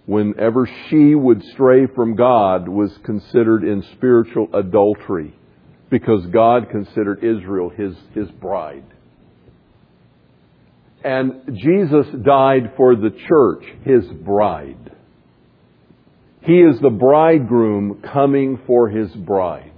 whenever 0.06 0.68
she 0.88 1.14
would 1.14 1.42
stray 1.52 1.86
from 1.94 2.14
God, 2.14 2.68
was 2.68 2.92
considered 3.04 3.64
in 3.64 3.82
spiritual 3.96 4.48
adultery 4.52 5.34
because 5.90 6.26
God 6.26 6.68
considered 6.70 7.22
Israel 7.24 7.70
his, 7.70 7.94
his 8.14 8.30
bride. 8.32 8.84
And 11.02 11.58
Jesus 11.58 12.06
died 12.24 12.72
for 12.76 12.96
the 12.96 13.10
church, 13.28 13.64
his 13.84 14.04
bride. 14.06 14.92
He 16.42 16.60
is 16.60 16.78
the 16.80 16.90
bridegroom 16.90 18.02
coming 18.12 18.60
for 18.66 18.88
his 18.88 19.10
bride. 19.12 19.72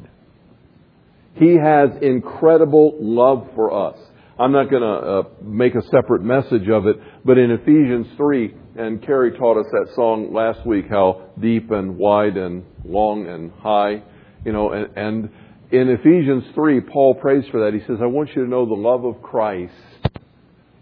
He 1.35 1.55
has 1.57 1.91
incredible 2.01 2.97
love 3.01 3.49
for 3.55 3.91
us. 3.91 3.99
I'm 4.39 4.53
not 4.53 4.71
going 4.71 4.83
to 4.83 4.89
uh, 4.89 5.23
make 5.43 5.75
a 5.75 5.83
separate 5.83 6.23
message 6.23 6.69
of 6.69 6.87
it, 6.87 6.97
but 7.25 7.39
in 7.39 7.51
Ephesians 7.51 8.07
3, 8.17 8.55
and 8.79 9.03
Carrie 9.05 9.37
taught 9.37 9.59
us 9.59 9.67
that 9.73 9.95
song 9.95 10.33
last 10.33 10.67
week, 10.67 10.87
how 10.89 11.31
deep 11.41 11.71
and 11.71 11.97
wide 11.97 12.37
and 12.37 12.65
long 12.85 13.27
and 13.27 13.51
high, 13.53 14.03
you 14.45 14.53
know, 14.53 14.73
and, 14.73 14.97
and 14.97 15.31
in 15.71 15.89
Ephesians 15.89 16.45
3, 16.55 16.81
Paul 16.83 17.15
prays 17.15 17.45
for 17.51 17.65
that. 17.65 17.75
He 17.75 17.85
says, 17.87 17.99
I 18.01 18.07
want 18.07 18.31
you 18.37 18.45
to 18.45 18.49
know 18.49 18.67
the 18.67 18.75
love 18.75 19.05
of 19.05 19.21
Christ, 19.23 19.73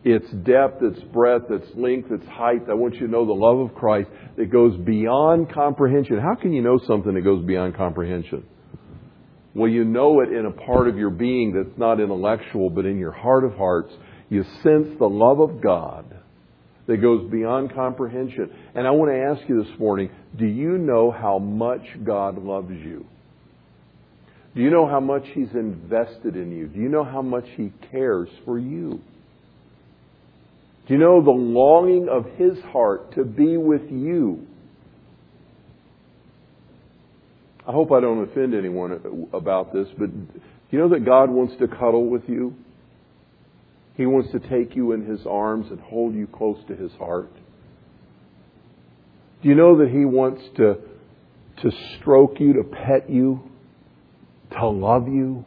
its 0.05 0.31
depth, 0.31 0.83
its 0.83 1.01
breadth, 1.13 1.51
its 1.51 1.67
length, 1.75 2.11
its 2.11 2.27
height. 2.27 2.69
I 2.69 2.75
want 2.75 2.95
you 2.95 3.07
to 3.07 3.11
know 3.11 3.25
the 3.25 3.33
love 3.33 3.59
of 3.61 3.75
Christ 3.75 4.11
that 4.37 4.51
goes 4.51 4.77
beyond 4.77 5.53
comprehension. 5.53 6.19
How 6.19 6.35
can 6.35 6.53
you 6.53 6.63
know 6.63 6.79
something 6.87 7.15
that 7.15 7.23
goes 7.23 7.45
beyond 7.47 7.77
comprehension? 7.77 8.45
Well, 9.55 9.71
you 9.71 9.85
know 9.85 10.21
it 10.21 10.33
in 10.33 10.47
a 10.47 10.51
part 10.51 10.89
of 10.89 10.99
your 10.99 11.11
being 11.11 11.55
that's 11.55 11.79
not 11.79 12.01
intellectual, 12.01 12.71
but 12.71 12.87
in 12.87 12.99
your 12.99 13.13
heart 13.13 13.45
of 13.45 13.55
hearts, 13.55 13.93
you 14.29 14.43
sense 14.63 14.99
the 14.99 15.09
love 15.09 15.39
of 15.39 15.63
God 15.63 16.14
that 16.87 16.99
goes 16.99 17.31
beyond 17.31 17.73
comprehension. 17.75 18.51
And 18.75 18.87
I 18.87 18.91
want 18.91 19.11
to 19.11 19.19
ask 19.19 19.49
you 19.49 19.63
this 19.63 19.79
morning, 19.79 20.11
do 20.39 20.47
you 20.47 20.79
know 20.79 21.11
how 21.11 21.39
much 21.39 21.83
God 22.05 22.43
loves 22.43 22.73
you? 22.73 23.07
Do 24.55 24.61
you 24.61 24.71
know 24.71 24.87
how 24.87 25.01
much 25.01 25.25
He's 25.35 25.53
invested 25.55 26.37
in 26.37 26.53
you? 26.53 26.69
Do 26.69 26.79
you 26.79 26.89
know 26.89 27.05
how 27.05 27.23
much 27.23 27.47
He 27.57 27.73
cares 27.91 28.29
for 28.45 28.59
you? 28.59 29.01
Do 30.87 30.95
you 30.95 31.01
know 31.01 31.25
the 31.25 31.31
longing 31.31 32.09
of 32.09 32.27
His 32.37 32.63
heart 32.65 33.15
to 33.15 33.25
be 33.25 33.57
with 33.57 33.91
you? 33.91 34.47
I 37.67 37.73
hope 37.73 37.93
I 37.93 38.01
don't 38.01 38.29
offend 38.29 38.55
anyone 38.55 39.27
about 39.33 39.73
this, 39.73 39.89
but 39.99 40.11
do 40.13 40.41
you 40.71 40.79
know 40.79 40.91
that 40.91 41.07
God 41.07 41.31
wants 41.31 41.55
to 41.61 41.67
cuddle 41.67 42.11
with 42.11 42.25
you? 42.29 42.55
He 43.97 44.07
wants 44.07 44.33
to 44.33 44.41
take 44.41 44.75
you 44.75 44.93
in 44.93 45.07
His 45.07 45.21
arms 45.27 45.67
and 45.71 45.81
hold 45.81 46.15
you 46.15 46.27
close 46.27 46.59
to 46.69 46.75
His 46.75 46.93
heart. 46.93 47.31
Do 49.43 49.49
you 49.49 49.55
know 49.55 49.79
that 49.79 49.91
He 49.91 50.05
wants 50.05 50.43
to, 50.57 50.79
to 51.63 51.71
stroke 51.97 52.41
you, 52.41 52.55
to 52.55 52.65
pet 52.65 53.09
you, 53.09 53.49
to 54.53 54.69
love 54.69 55.07
you, 55.09 55.45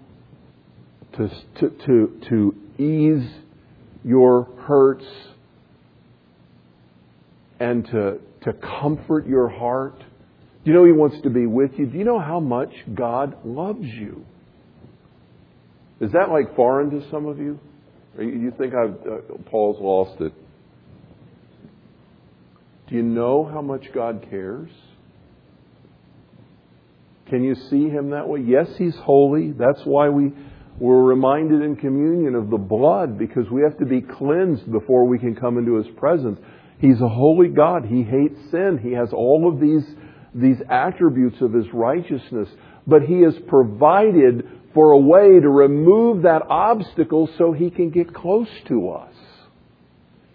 to, 1.18 1.30
to, 1.60 1.70
to, 1.86 2.22
to 2.30 2.56
ease 2.82 3.30
your 4.04 4.48
hurts, 4.66 5.06
and 7.60 7.86
to, 7.86 8.20
to 8.44 8.54
comfort 8.54 9.28
your 9.28 9.50
heart? 9.50 10.00
Do 10.00 10.72
you 10.72 10.74
know 10.74 10.86
He 10.86 10.94
wants 10.94 11.18
to 11.24 11.30
be 11.30 11.46
with 11.46 11.72
you? 11.78 11.86
Do 11.86 11.98
you 11.98 12.06
know 12.06 12.20
how 12.20 12.40
much 12.40 12.72
God 12.94 13.46
loves 13.46 13.84
you? 13.84 14.26
Is 16.00 16.12
that 16.14 16.30
like 16.30 16.56
foreign 16.56 16.92
to 16.92 17.10
some 17.10 17.26
of 17.26 17.40
you? 17.40 17.60
You 18.20 18.52
think 18.58 18.74
I've, 18.74 18.96
uh, 19.06 19.38
Paul's 19.50 19.78
lost 19.80 20.22
it? 20.22 20.34
Do 22.88 22.96
you 22.96 23.04
know 23.04 23.44
how 23.44 23.62
much 23.62 23.86
God 23.94 24.26
cares? 24.30 24.70
Can 27.30 27.44
you 27.44 27.56
see 27.70 27.90
Him 27.90 28.12
that 28.12 28.28
way? 28.28 28.42
Yes, 28.46 28.68
He's 28.78 28.96
holy. 28.96 29.52
That's 29.52 29.82
why 29.84 30.10
we 30.10 30.32
we're 30.80 31.04
reminded 31.04 31.64
in 31.64 31.76
communion 31.76 32.36
of 32.36 32.52
the 32.52 32.58
blood 32.58 33.18
because 33.18 33.50
we 33.52 33.64
have 33.64 33.78
to 33.80 33.86
be 33.86 34.00
cleansed 34.02 34.72
before 34.72 35.06
we 35.06 35.18
can 35.18 35.36
come 35.36 35.58
into 35.58 35.76
His 35.76 35.88
presence. 35.98 36.40
He's 36.80 37.02
a 37.02 37.10
holy 37.10 37.50
God. 37.50 37.86
He 37.86 38.04
hates 38.04 38.40
sin. 38.52 38.80
He 38.82 38.92
has 38.92 39.10
all 39.12 39.52
of 39.52 39.60
these 39.60 39.84
these 40.38 40.58
attributes 40.70 41.42
of 41.42 41.54
his 41.54 41.66
righteousness, 41.74 42.48
but 42.86 43.02
he 43.02 43.22
has 43.22 43.34
provided 43.48 44.48
for 44.78 44.92
a 44.92 44.98
way 45.00 45.40
to 45.40 45.50
remove 45.50 46.22
that 46.22 46.44
obstacle 46.52 47.28
so 47.36 47.52
he 47.52 47.72
can 47.72 47.90
get 47.90 48.14
close 48.14 48.48
to 48.68 48.90
us. 48.92 49.12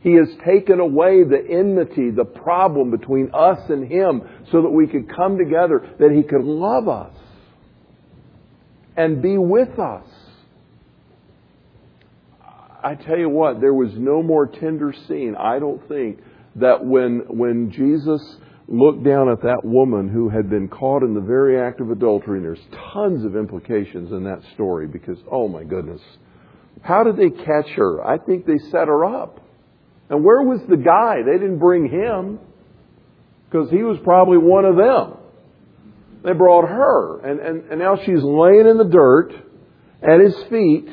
He 0.00 0.14
has 0.14 0.26
taken 0.44 0.80
away 0.80 1.22
the 1.22 1.40
enmity, 1.48 2.10
the 2.10 2.24
problem 2.24 2.90
between 2.90 3.30
us 3.32 3.60
and 3.70 3.86
him 3.88 4.22
so 4.50 4.62
that 4.62 4.68
we 4.68 4.88
could 4.88 5.08
come 5.14 5.38
together, 5.38 5.88
that 6.00 6.10
he 6.10 6.24
could 6.24 6.42
love 6.42 6.88
us 6.88 7.14
and 8.96 9.22
be 9.22 9.38
with 9.38 9.78
us. 9.78 10.06
I 12.82 12.96
tell 12.96 13.16
you 13.16 13.28
what, 13.28 13.60
there 13.60 13.72
was 13.72 13.92
no 13.94 14.24
more 14.24 14.48
tender 14.48 14.92
scene, 15.06 15.36
I 15.38 15.60
don't 15.60 15.86
think, 15.86 16.18
that 16.56 16.84
when, 16.84 17.26
when 17.28 17.70
Jesus 17.70 18.20
look 18.72 19.04
down 19.04 19.28
at 19.28 19.42
that 19.42 19.60
woman 19.62 20.08
who 20.08 20.30
had 20.30 20.48
been 20.48 20.66
caught 20.66 21.02
in 21.02 21.14
the 21.14 21.20
very 21.20 21.60
act 21.60 21.80
of 21.80 21.90
adultery, 21.90 22.38
and 22.38 22.46
there's 22.46 22.66
tons 22.94 23.22
of 23.24 23.36
implications 23.36 24.10
in 24.10 24.24
that 24.24 24.40
story 24.54 24.86
because, 24.86 25.18
oh 25.30 25.46
my 25.46 25.62
goodness. 25.62 26.00
How 26.80 27.04
did 27.04 27.18
they 27.18 27.28
catch 27.28 27.68
her? 27.76 28.02
I 28.02 28.16
think 28.16 28.46
they 28.46 28.56
set 28.70 28.88
her 28.88 29.04
up. 29.04 29.40
And 30.08 30.24
where 30.24 30.42
was 30.42 30.60
the 30.68 30.78
guy? 30.78 31.16
They 31.22 31.38
didn't 31.38 31.58
bring 31.58 31.88
him 31.88 32.40
because 33.44 33.70
he 33.70 33.82
was 33.82 33.98
probably 34.02 34.38
one 34.38 34.64
of 34.64 34.76
them. 34.76 35.18
They 36.24 36.32
brought 36.32 36.66
her, 36.66 37.20
and, 37.20 37.40
and, 37.40 37.70
and 37.70 37.78
now 37.78 37.96
she's 37.96 38.22
laying 38.22 38.66
in 38.66 38.78
the 38.78 38.88
dirt 38.90 39.32
at 40.02 40.18
his 40.18 40.34
feet 40.48 40.88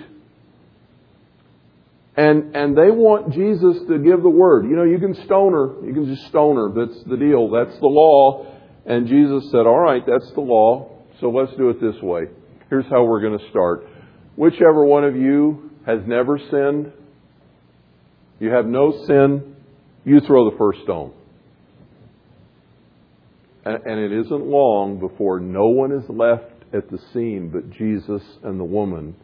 and, 2.20 2.54
and 2.54 2.78
they 2.78 2.92
want 2.92 3.32
Jesus 3.32 3.78
to 3.88 3.98
give 3.98 4.22
the 4.22 4.30
word. 4.30 4.66
You 4.66 4.76
know, 4.76 4.84
you 4.84 5.00
can 5.00 5.16
stone 5.24 5.54
her. 5.54 5.88
You 5.88 5.94
can 5.94 6.14
just 6.14 6.28
stone 6.28 6.58
her. 6.58 6.86
That's 6.86 7.02
the 7.06 7.16
deal. 7.16 7.50
That's 7.50 7.80
the 7.80 7.88
law. 7.88 8.46
And 8.86 9.08
Jesus 9.08 9.50
said, 9.52 9.66
all 9.66 9.80
right, 9.80 10.04
that's 10.06 10.30
the 10.34 10.42
law. 10.42 10.92
So 11.22 11.30
let's 11.30 11.56
do 11.56 11.70
it 11.70 11.80
this 11.80 11.96
way. 12.02 12.24
Here's 12.70 12.84
how 12.88 13.06
we're 13.06 13.22
going 13.22 13.40
to 13.40 13.50
start. 13.52 13.88
Whichever 14.36 14.84
one 14.84 15.06
of 15.06 15.16
you 15.16 15.72
has 15.86 16.02
never 16.06 16.38
sinned, 16.38 16.92
you 18.42 18.50
have 18.50 18.66
no 18.66 19.06
sin, 19.06 19.56
you 20.04 20.20
throw 20.20 20.52
the 20.52 20.58
first 20.58 20.82
stone. 20.84 21.14
And, 23.64 23.78
and 23.86 23.98
it 23.98 24.12
isn't 24.26 24.46
long 24.46 25.00
before 25.00 25.40
no 25.40 25.70
one 25.70 25.94
is 25.94 26.04
left 26.10 26.52
at 26.74 26.92
the 26.92 27.00
scene 27.14 27.50
but 27.50 27.70
Jesus 27.72 28.22
and 28.44 28.60
the 28.60 28.66
woman 28.66 29.16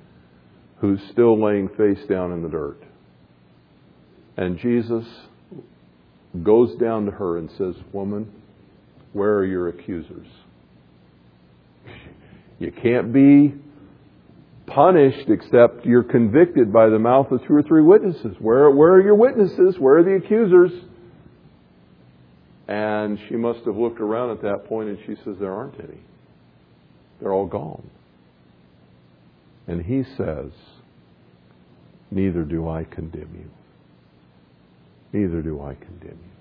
who's 0.77 0.99
still 1.11 1.41
laying 1.41 1.69
face 1.69 2.05
down 2.09 2.31
in 2.31 2.41
the 2.41 2.49
dirt. 2.49 2.81
And 4.37 4.59
Jesus 4.59 5.05
goes 6.43 6.75
down 6.75 7.05
to 7.05 7.11
her 7.11 7.37
and 7.37 7.49
says, 7.57 7.75
Woman, 7.93 8.31
where 9.13 9.35
are 9.35 9.45
your 9.45 9.69
accusers? 9.69 10.27
You 12.59 12.71
can't 12.71 13.13
be 13.13 13.53
punished 14.67 15.29
except 15.29 15.85
you're 15.85 16.03
convicted 16.03 16.71
by 16.73 16.89
the 16.89 16.99
mouth 16.99 17.31
of 17.31 17.45
two 17.47 17.53
or 17.53 17.63
three 17.63 17.83
witnesses. 17.83 18.35
Where, 18.39 18.69
where 18.71 18.93
are 18.93 19.01
your 19.01 19.15
witnesses? 19.15 19.75
Where 19.77 19.99
are 19.99 20.03
the 20.03 20.15
accusers? 20.15 20.71
And 22.67 23.19
she 23.29 23.35
must 23.35 23.59
have 23.65 23.75
looked 23.75 23.99
around 23.99 24.31
at 24.31 24.41
that 24.41 24.65
point 24.67 24.89
and 24.89 24.97
she 25.05 25.15
says, 25.23 25.35
There 25.39 25.53
aren't 25.53 25.79
any. 25.79 25.99
They're 27.21 27.33
all 27.33 27.45
gone. 27.45 27.89
And 29.67 29.83
he 29.83 30.03
says, 30.15 30.51
Neither 32.11 32.43
do 32.43 32.69
I 32.69 32.83
condemn 32.83 33.29
you. 33.33 33.49
Neither 35.11 35.41
do 35.41 35.61
I 35.61 35.75
condemn 35.75 36.19
you. 36.23 36.35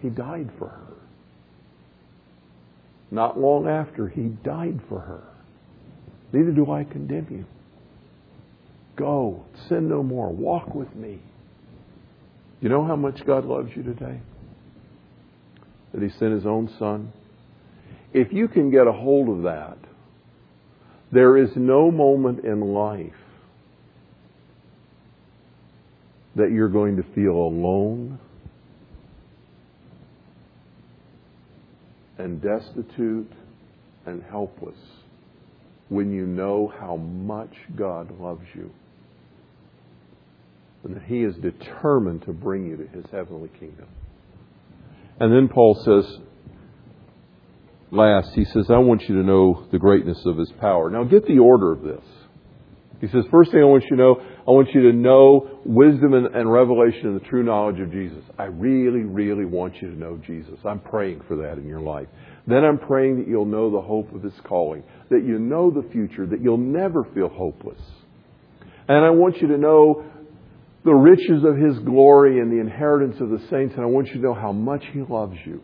He 0.00 0.08
died 0.08 0.50
for 0.58 0.68
her. 0.68 0.94
Not 3.10 3.38
long 3.38 3.68
after, 3.68 4.08
he 4.08 4.22
died 4.22 4.80
for 4.88 5.00
her. 5.00 5.22
Neither 6.32 6.52
do 6.52 6.70
I 6.70 6.84
condemn 6.84 7.26
you. 7.30 7.44
Go, 8.96 9.44
sin 9.68 9.88
no 9.88 10.02
more, 10.02 10.30
walk 10.30 10.74
with 10.74 10.94
me. 10.94 11.20
You 12.60 12.68
know 12.68 12.84
how 12.84 12.96
much 12.96 13.24
God 13.24 13.44
loves 13.44 13.70
you 13.74 13.82
today? 13.82 14.20
That 15.92 16.02
He 16.02 16.10
sent 16.10 16.34
His 16.34 16.44
own 16.44 16.68
Son? 16.78 17.12
If 18.12 18.32
you 18.32 18.48
can 18.48 18.70
get 18.70 18.86
a 18.86 18.92
hold 18.92 19.28
of 19.28 19.42
that, 19.44 19.78
there 21.12 21.36
is 21.36 21.50
no 21.56 21.90
moment 21.90 22.44
in 22.44 22.60
life 22.60 23.12
that 26.36 26.50
you're 26.52 26.68
going 26.68 26.96
to 26.96 27.02
feel 27.14 27.32
alone 27.34 28.18
and 32.18 32.42
destitute 32.42 33.30
and 34.06 34.22
helpless 34.22 34.78
when 35.88 36.12
you 36.12 36.26
know 36.26 36.72
how 36.78 36.96
much 36.96 37.54
God 37.76 38.20
loves 38.20 38.46
you. 38.54 38.70
and 40.84 40.94
that 40.96 41.02
He 41.04 41.22
is 41.22 41.34
determined 41.36 42.22
to 42.22 42.32
bring 42.32 42.66
you 42.66 42.76
to 42.76 42.86
His 42.86 43.04
heavenly 43.10 43.50
kingdom. 43.58 43.86
And 45.18 45.32
then 45.32 45.48
Paul 45.52 45.74
says, 45.84 46.20
last, 47.90 48.30
he 48.34 48.44
says, 48.44 48.66
I 48.70 48.78
want 48.78 49.02
you 49.08 49.16
to 49.16 49.22
know 49.22 49.66
the 49.70 49.78
greatness 49.78 50.20
of 50.26 50.36
His 50.36 50.52
power. 50.60 50.90
Now 50.90 51.04
get 51.04 51.26
the 51.26 51.38
order 51.38 51.72
of 51.72 51.82
this. 51.82 52.04
He 53.00 53.06
says, 53.06 53.24
first 53.30 53.52
thing 53.52 53.60
I 53.60 53.64
want 53.64 53.84
you 53.84 53.90
to 53.90 53.96
know, 53.96 54.20
I 54.20 54.50
want 54.50 54.70
you 54.74 54.90
to 54.90 54.92
know 54.92 55.60
wisdom 55.64 56.14
and, 56.14 56.34
and, 56.34 56.50
revelation 56.50 57.06
and 57.06 57.20
the 57.20 57.24
true 57.24 57.44
knowledge 57.44 57.78
of 57.78 57.92
Jesus. 57.92 58.24
I 58.36 58.44
really, 58.44 59.02
really 59.02 59.44
want 59.44 59.76
you 59.80 59.90
to 59.90 59.96
know 59.96 60.16
Jesus. 60.26 60.58
I'm 60.64 60.80
praying 60.80 61.22
for 61.28 61.36
that 61.36 61.58
in 61.58 61.66
your 61.68 61.80
life. 61.80 62.08
Then 62.48 62.64
I'm 62.64 62.78
praying 62.78 63.18
that 63.18 63.28
you'll 63.28 63.44
know 63.44 63.70
the 63.70 63.80
hope 63.80 64.12
of 64.12 64.22
His 64.22 64.32
calling, 64.44 64.82
that 65.10 65.24
you 65.24 65.38
know 65.38 65.70
the 65.70 65.88
future, 65.90 66.26
that 66.26 66.40
you'll 66.40 66.56
never 66.56 67.04
feel 67.14 67.28
hopeless. 67.28 67.80
And 68.88 69.04
I 69.04 69.10
want 69.10 69.40
you 69.40 69.48
to 69.48 69.58
know 69.58 70.04
the 70.84 70.94
riches 70.94 71.44
of 71.44 71.56
His 71.56 71.78
glory 71.84 72.40
and 72.40 72.50
the 72.50 72.60
inheritance 72.60 73.20
of 73.20 73.28
the 73.28 73.38
saints, 73.48 73.74
and 73.76 73.82
I 73.84 73.86
want 73.86 74.08
you 74.08 74.14
to 74.14 74.20
know 74.20 74.34
how 74.34 74.50
much 74.50 74.84
He 74.92 75.02
loves 75.02 75.36
you. 75.44 75.62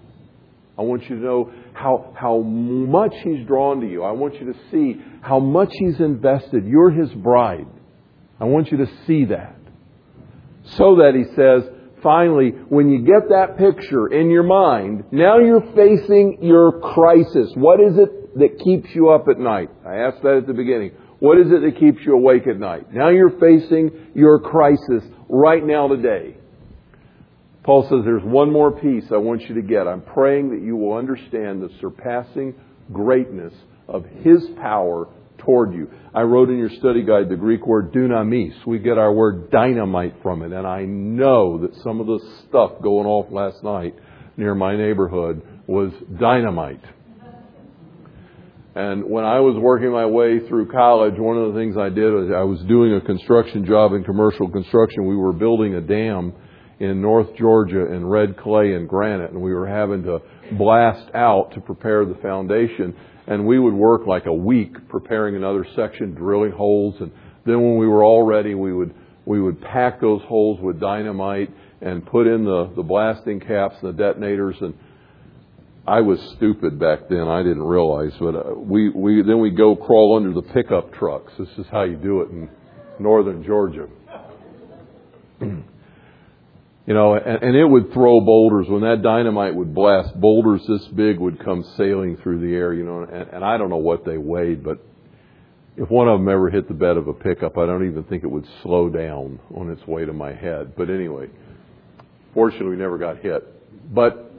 I 0.76 0.82
want 0.82 1.02
you 1.08 1.16
to 1.16 1.22
know 1.22 1.52
how, 1.72 2.12
how 2.18 2.38
much 2.38 3.14
He's 3.22 3.46
drawn 3.46 3.80
to 3.80 3.86
you. 3.86 4.02
I 4.02 4.12
want 4.12 4.34
you 4.40 4.52
to 4.52 4.58
see 4.70 5.00
how 5.20 5.38
much 5.38 5.70
He's 5.72 6.00
invested. 6.00 6.66
You're 6.66 6.90
His 6.90 7.12
bride. 7.12 7.66
I 8.40 8.44
want 8.44 8.72
you 8.72 8.78
to 8.78 8.86
see 9.06 9.26
that. 9.26 9.56
So 10.76 10.96
that 10.96 11.12
He 11.14 11.24
says, 11.36 11.70
finally, 12.02 12.50
when 12.68 12.90
you 12.90 13.04
get 13.04 13.28
that 13.30 13.56
picture 13.56 14.08
in 14.08 14.30
your 14.30 14.42
mind, 14.42 15.04
now 15.12 15.38
you're 15.38 15.72
facing 15.74 16.38
your 16.42 16.80
crisis. 16.80 17.52
What 17.54 17.80
is 17.80 17.96
it 17.96 18.38
that 18.38 18.58
keeps 18.64 18.94
you 18.94 19.10
up 19.10 19.28
at 19.28 19.38
night? 19.38 19.70
I 19.86 19.96
asked 19.96 20.22
that 20.22 20.38
at 20.38 20.46
the 20.46 20.54
beginning. 20.54 20.92
What 21.20 21.38
is 21.38 21.46
it 21.46 21.62
that 21.62 21.78
keeps 21.78 22.04
you 22.04 22.14
awake 22.14 22.46
at 22.48 22.58
night? 22.58 22.92
Now 22.92 23.08
you're 23.10 23.38
facing 23.38 24.10
your 24.14 24.40
crisis 24.40 25.04
right 25.28 25.64
now 25.64 25.88
today. 25.88 26.36
Paul 27.64 27.82
says 27.84 28.00
there's 28.04 28.22
one 28.22 28.52
more 28.52 28.70
piece 28.70 29.04
I 29.10 29.16
want 29.16 29.42
you 29.48 29.54
to 29.54 29.62
get. 29.62 29.88
I'm 29.88 30.02
praying 30.02 30.50
that 30.50 30.62
you 30.62 30.76
will 30.76 30.96
understand 30.96 31.62
the 31.62 31.70
surpassing 31.80 32.54
greatness 32.92 33.54
of 33.88 34.04
His 34.22 34.46
power 34.60 35.08
toward 35.38 35.72
you. 35.74 35.90
I 36.14 36.22
wrote 36.22 36.50
in 36.50 36.58
your 36.58 36.68
study 36.68 37.02
guide 37.02 37.30
the 37.30 37.36
Greek 37.36 37.66
word 37.66 37.92
dunamis. 37.92 38.54
We 38.66 38.78
get 38.78 38.98
our 38.98 39.12
word 39.12 39.50
dynamite 39.50 40.16
from 40.22 40.42
it, 40.42 40.52
and 40.52 40.66
I 40.66 40.84
know 40.84 41.58
that 41.62 41.74
some 41.82 42.00
of 42.00 42.06
the 42.06 42.20
stuff 42.46 42.72
going 42.82 43.06
off 43.06 43.32
last 43.32 43.64
night 43.64 43.94
near 44.36 44.54
my 44.54 44.76
neighborhood 44.76 45.42
was 45.66 45.90
dynamite. 46.18 46.82
And 48.74 49.04
when 49.04 49.24
I 49.24 49.38
was 49.38 49.56
working 49.56 49.92
my 49.92 50.04
way 50.04 50.46
through 50.48 50.70
college, 50.70 51.14
one 51.16 51.38
of 51.38 51.54
the 51.54 51.58
things 51.58 51.76
I 51.78 51.88
did 51.88 52.12
was 52.12 52.30
I 52.34 52.42
was 52.42 52.60
doing 52.64 52.92
a 52.94 53.00
construction 53.00 53.64
job 53.64 53.92
in 53.92 54.02
commercial 54.02 54.50
construction. 54.50 55.06
We 55.06 55.16
were 55.16 55.32
building 55.32 55.76
a 55.76 55.80
dam 55.80 56.34
in 56.80 57.00
North 57.00 57.34
Georgia 57.36 57.92
in 57.92 58.06
red 58.06 58.36
clay 58.36 58.74
and 58.74 58.88
granite, 58.88 59.30
and 59.30 59.40
we 59.40 59.54
were 59.54 59.66
having 59.66 60.02
to 60.04 60.20
blast 60.52 61.14
out 61.14 61.52
to 61.54 61.60
prepare 61.60 62.04
the 62.04 62.16
foundation. 62.16 62.94
And 63.26 63.46
we 63.46 63.58
would 63.58 63.74
work 63.74 64.06
like 64.06 64.26
a 64.26 64.32
week 64.32 64.88
preparing 64.88 65.34
another 65.34 65.66
section, 65.74 66.14
drilling 66.14 66.52
holes, 66.52 66.96
and 67.00 67.10
then 67.46 67.60
when 67.62 67.78
we 67.78 67.86
were 67.86 68.04
all 68.04 68.22
ready, 68.22 68.54
we 68.54 68.72
would 68.72 68.94
we 69.26 69.40
would 69.40 69.60
pack 69.62 70.00
those 70.00 70.20
holes 70.22 70.60
with 70.60 70.78
dynamite 70.78 71.50
and 71.80 72.04
put 72.04 72.26
in 72.26 72.44
the, 72.44 72.70
the 72.76 72.82
blasting 72.82 73.40
caps 73.40 73.76
and 73.80 73.96
the 73.96 74.02
detonators 74.02 74.56
and 74.60 74.74
I 75.86 76.00
was 76.00 76.18
stupid 76.36 76.78
back 76.78 77.08
then. 77.10 77.28
I 77.28 77.42
didn't 77.42 77.62
realize, 77.62 78.12
but 78.18 78.34
uh, 78.34 78.54
we 78.54 78.88
we 78.88 79.22
then 79.22 79.38
we 79.38 79.50
go 79.50 79.76
crawl 79.76 80.16
under 80.16 80.32
the 80.32 80.46
pickup 80.54 80.94
trucks. 80.94 81.30
This 81.38 81.48
is 81.58 81.66
how 81.70 81.82
you 81.82 81.96
do 81.96 82.22
it 82.22 82.30
in 82.30 82.48
northern 82.98 83.44
Georgia. 83.44 83.86
You 86.86 86.92
know, 86.92 87.14
and, 87.14 87.42
and 87.42 87.56
it 87.56 87.64
would 87.64 87.92
throw 87.94 88.20
boulders. 88.20 88.66
When 88.68 88.82
that 88.82 89.00
dynamite 89.02 89.54
would 89.54 89.74
blast, 89.74 90.20
boulders 90.20 90.60
this 90.68 90.86
big 90.88 91.18
would 91.18 91.42
come 91.42 91.64
sailing 91.76 92.18
through 92.18 92.40
the 92.40 92.54
air, 92.54 92.74
you 92.74 92.84
know, 92.84 93.02
and, 93.02 93.28
and 93.30 93.44
I 93.44 93.56
don't 93.56 93.70
know 93.70 93.76
what 93.76 94.04
they 94.04 94.18
weighed, 94.18 94.62
but 94.62 94.84
if 95.76 95.90
one 95.90 96.08
of 96.08 96.20
them 96.20 96.28
ever 96.28 96.50
hit 96.50 96.68
the 96.68 96.74
bed 96.74 96.96
of 96.96 97.08
a 97.08 97.14
pickup, 97.14 97.56
I 97.58 97.66
don't 97.66 97.88
even 97.88 98.04
think 98.04 98.22
it 98.22 98.30
would 98.30 98.46
slow 98.62 98.88
down 98.88 99.40
on 99.54 99.70
its 99.70 99.84
way 99.86 100.04
to 100.04 100.12
my 100.12 100.32
head. 100.32 100.74
But 100.76 100.90
anyway, 100.90 101.30
fortunately, 102.32 102.70
we 102.70 102.76
never 102.76 102.98
got 102.98 103.18
hit. 103.18 103.42
But 103.92 104.30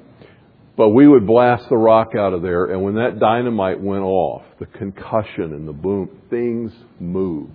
but 0.77 0.89
we 0.89 1.07
would 1.07 1.25
blast 1.25 1.69
the 1.69 1.77
rock 1.77 2.15
out 2.17 2.33
of 2.33 2.41
there, 2.41 2.65
and 2.65 2.83
when 2.83 2.95
that 2.95 3.17
dynamite 3.17 3.79
went 3.79 4.03
off, 4.03 4.43
the 4.59 4.65
concussion 4.65 5.53
and 5.53 5.65
the 5.65 5.73
boom, 5.73 6.09
things 6.29 6.73
moved. 6.99 7.53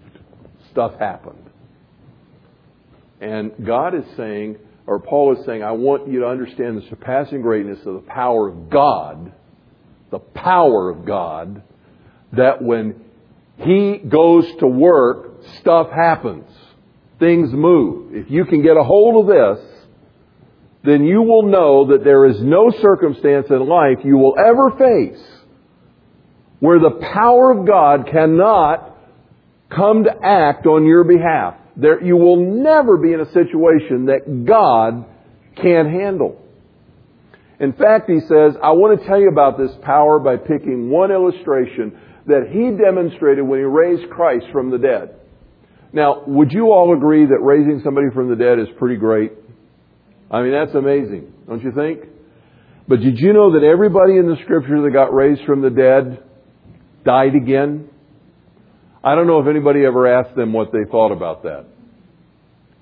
Stuff 0.71 0.99
happened. 0.99 1.45
And 3.21 3.53
God 3.67 3.95
is 3.95 4.05
saying, 4.17 4.57
or 4.87 4.99
Paul 4.99 5.37
is 5.39 5.45
saying, 5.47 5.63
I 5.63 5.73
want 5.73 6.09
you 6.09 6.21
to 6.21 6.27
understand 6.27 6.79
the 6.79 6.89
surpassing 6.89 7.43
greatness 7.43 7.79
of 7.87 7.95
the 7.95 8.07
power 8.07 8.49
of 8.49 8.71
God, 8.71 9.33
the 10.11 10.19
power 10.19 10.91
of 10.91 11.05
God, 11.05 11.63
that 12.33 12.63
when 12.63 13.05
He 13.59 13.99
goes 13.99 14.47
to 14.61 14.67
work, 14.67 15.43
stuff 15.61 15.91
happens. 15.91 16.51
Things 17.19 17.53
move. 17.53 18.15
If 18.15 18.31
you 18.31 18.45
can 18.47 18.63
get 18.63 18.77
a 18.77 18.83
hold 18.83 19.29
of 19.29 19.35
this, 19.35 19.67
then 20.83 21.05
you 21.05 21.23
will 21.23 21.43
know 21.43 21.89
that 21.89 22.05
there 22.05 22.27
is 22.27 22.41
no 22.41 22.71
circumstance 22.81 23.49
in 23.51 23.69
life 23.69 23.99
you 24.05 24.17
will 24.17 24.35
ever 24.39 24.71
face 24.71 25.23
where 26.61 26.79
the 26.79 26.99
power 27.13 27.51
of 27.51 27.67
God 27.67 28.07
cannot 28.11 28.97
come 29.71 30.05
to 30.05 30.11
act 30.23 30.67
on 30.67 30.85
your 30.85 31.05
behalf. 31.05 31.55
There, 31.81 32.03
you 32.03 32.17
will 32.17 32.37
never 32.37 32.97
be 32.99 33.13
in 33.13 33.21
a 33.21 33.33
situation 33.33 34.07
that 34.07 34.45
God 34.47 35.07
can't 35.57 35.89
handle. 35.89 36.41
In 37.59 37.73
fact, 37.73 38.09
he 38.09 38.21
says, 38.21 38.55
I 38.63 38.73
want 38.73 39.01
to 39.01 39.07
tell 39.07 39.21
you 39.21 39.29
about 39.29 39.59
this 39.59 39.71
power 39.83 40.19
by 40.19 40.37
picking 40.37 40.91
one 40.91 41.11
illustration 41.11 41.99
that 42.27 42.49
he 42.51 42.71
demonstrated 42.83 43.45
when 43.45 43.59
he 43.59 43.65
raised 43.65 44.11
Christ 44.11 44.47
from 44.53 44.71
the 44.71 44.79
dead. 44.79 45.17
Now, 45.93 46.23
would 46.27 46.53
you 46.53 46.71
all 46.71 46.97
agree 46.97 47.27
that 47.27 47.39
raising 47.43 47.81
somebody 47.83 48.09
from 48.15 48.31
the 48.31 48.37
dead 48.37 48.59
is 48.59 48.69
pretty 48.79 48.97
great? 48.97 49.33
I 50.31 50.43
mean, 50.43 50.53
that's 50.53 50.75
amazing, 50.75 51.33
don't 51.49 51.63
you 51.63 51.73
think? 51.73 52.01
But 52.87 53.01
did 53.01 53.19
you 53.19 53.33
know 53.33 53.53
that 53.53 53.65
everybody 53.67 54.17
in 54.17 54.27
the 54.27 54.37
scripture 54.45 54.83
that 54.83 54.91
got 54.93 55.13
raised 55.13 55.45
from 55.45 55.61
the 55.61 55.71
dead 55.71 56.23
died 57.05 57.35
again? 57.35 57.90
I 59.03 59.15
don't 59.15 59.27
know 59.27 59.41
if 59.41 59.49
anybody 59.49 59.85
ever 59.85 60.07
asked 60.07 60.37
them 60.37 60.53
what 60.53 60.73
they 60.73 60.85
thought 60.91 61.13
about 61.13 61.45
that. 61.45 61.65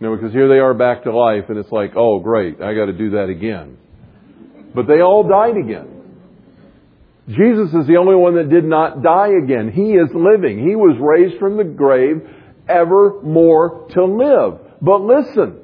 You 0.01 0.07
know, 0.07 0.17
because 0.17 0.33
here 0.33 0.49
they 0.49 0.59
are 0.59 0.75
back 0.75 1.05
to 1.05 1.17
life, 1.17 1.45
and 1.49 1.59
it's 1.59 1.73
like, 1.73 1.93
oh, 1.97 2.21
great, 2.21 2.61
I 2.61 2.75
got 2.75 2.87
to 2.87 2.93
do 2.93 3.11
that 3.11 3.29
again. 3.29 3.79
But 4.75 4.87
they 4.87 5.01
all 5.01 5.29
died 5.29 5.57
again. 5.57 5.95
Jesus 7.29 7.75
is 7.75 7.87
the 7.87 7.97
only 7.97 8.17
one 8.17 8.37
that 8.37 8.49
did 8.49 8.65
not 8.65 9.03
die 9.03 9.31
again. 9.43 9.71
He 9.71 9.93
is 9.93 10.09
living. 10.15 10.67
He 10.67 10.75
was 10.75 10.97
raised 11.01 11.39
from 11.39 11.57
the 11.57 11.65
grave 11.65 12.23
evermore 12.69 13.87
to 13.91 14.05
live. 14.05 14.81
But 14.81 15.03
listen, 15.03 15.61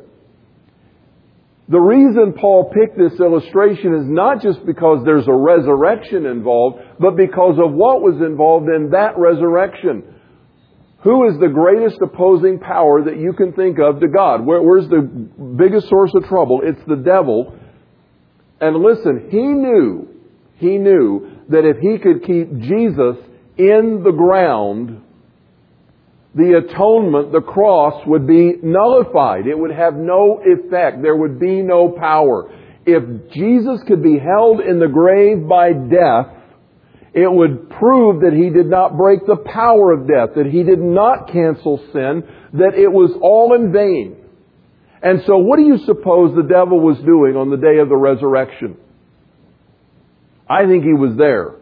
the 1.68 1.78
reason 1.78 2.34
Paul 2.38 2.70
picked 2.74 2.98
this 2.98 3.18
illustration 3.18 3.94
is 3.94 4.06
not 4.06 4.42
just 4.42 4.64
because 4.66 5.04
there's 5.04 5.26
a 5.26 5.32
resurrection 5.32 6.26
involved, 6.26 6.82
but 7.00 7.16
because 7.16 7.58
of 7.58 7.72
what 7.72 8.02
was 8.02 8.20
involved 8.20 8.68
in 8.68 8.90
that 8.90 9.16
resurrection. 9.16 10.13
Who 11.04 11.28
is 11.28 11.38
the 11.38 11.48
greatest 11.48 12.00
opposing 12.02 12.58
power 12.58 13.04
that 13.04 13.18
you 13.18 13.34
can 13.34 13.52
think 13.52 13.78
of 13.78 14.00
to 14.00 14.08
God? 14.08 14.44
Where, 14.44 14.62
where's 14.62 14.88
the 14.88 15.02
biggest 15.02 15.88
source 15.90 16.10
of 16.14 16.24
trouble? 16.24 16.62
It's 16.64 16.80
the 16.86 16.96
devil. 16.96 17.54
And 18.58 18.76
listen, 18.76 19.28
he 19.30 19.42
knew, 19.42 20.08
he 20.56 20.78
knew 20.78 21.40
that 21.50 21.66
if 21.66 21.76
he 21.78 21.98
could 21.98 22.24
keep 22.24 22.58
Jesus 22.58 23.16
in 23.58 24.02
the 24.02 24.12
ground, 24.12 25.02
the 26.34 26.56
atonement, 26.66 27.32
the 27.32 27.42
cross, 27.42 28.02
would 28.06 28.26
be 28.26 28.54
nullified. 28.62 29.46
It 29.46 29.58
would 29.58 29.72
have 29.72 29.94
no 29.94 30.40
effect. 30.42 31.02
There 31.02 31.16
would 31.16 31.38
be 31.38 31.60
no 31.60 31.90
power. 31.90 32.50
If 32.86 33.30
Jesus 33.30 33.80
could 33.86 34.02
be 34.02 34.18
held 34.18 34.60
in 34.60 34.78
the 34.78 34.88
grave 34.88 35.46
by 35.46 35.74
death, 35.74 36.43
it 37.14 37.32
would 37.32 37.70
prove 37.70 38.22
that 38.22 38.32
he 38.32 38.50
did 38.50 38.66
not 38.66 38.96
break 38.96 39.24
the 39.24 39.36
power 39.36 39.92
of 39.92 40.08
death, 40.08 40.34
that 40.34 40.46
he 40.46 40.64
did 40.64 40.80
not 40.80 41.30
cancel 41.30 41.78
sin, 41.92 42.24
that 42.54 42.74
it 42.74 42.90
was 42.90 43.12
all 43.22 43.54
in 43.54 43.72
vain. 43.72 44.16
And 45.00 45.22
so 45.24 45.38
what 45.38 45.56
do 45.56 45.62
you 45.62 45.78
suppose 45.86 46.34
the 46.34 46.48
devil 46.48 46.80
was 46.80 46.98
doing 46.98 47.36
on 47.36 47.50
the 47.50 47.56
day 47.56 47.78
of 47.78 47.88
the 47.88 47.96
resurrection? 47.96 48.76
I 50.50 50.66
think 50.66 50.82
he 50.82 50.92
was 50.92 51.16
there. 51.16 51.54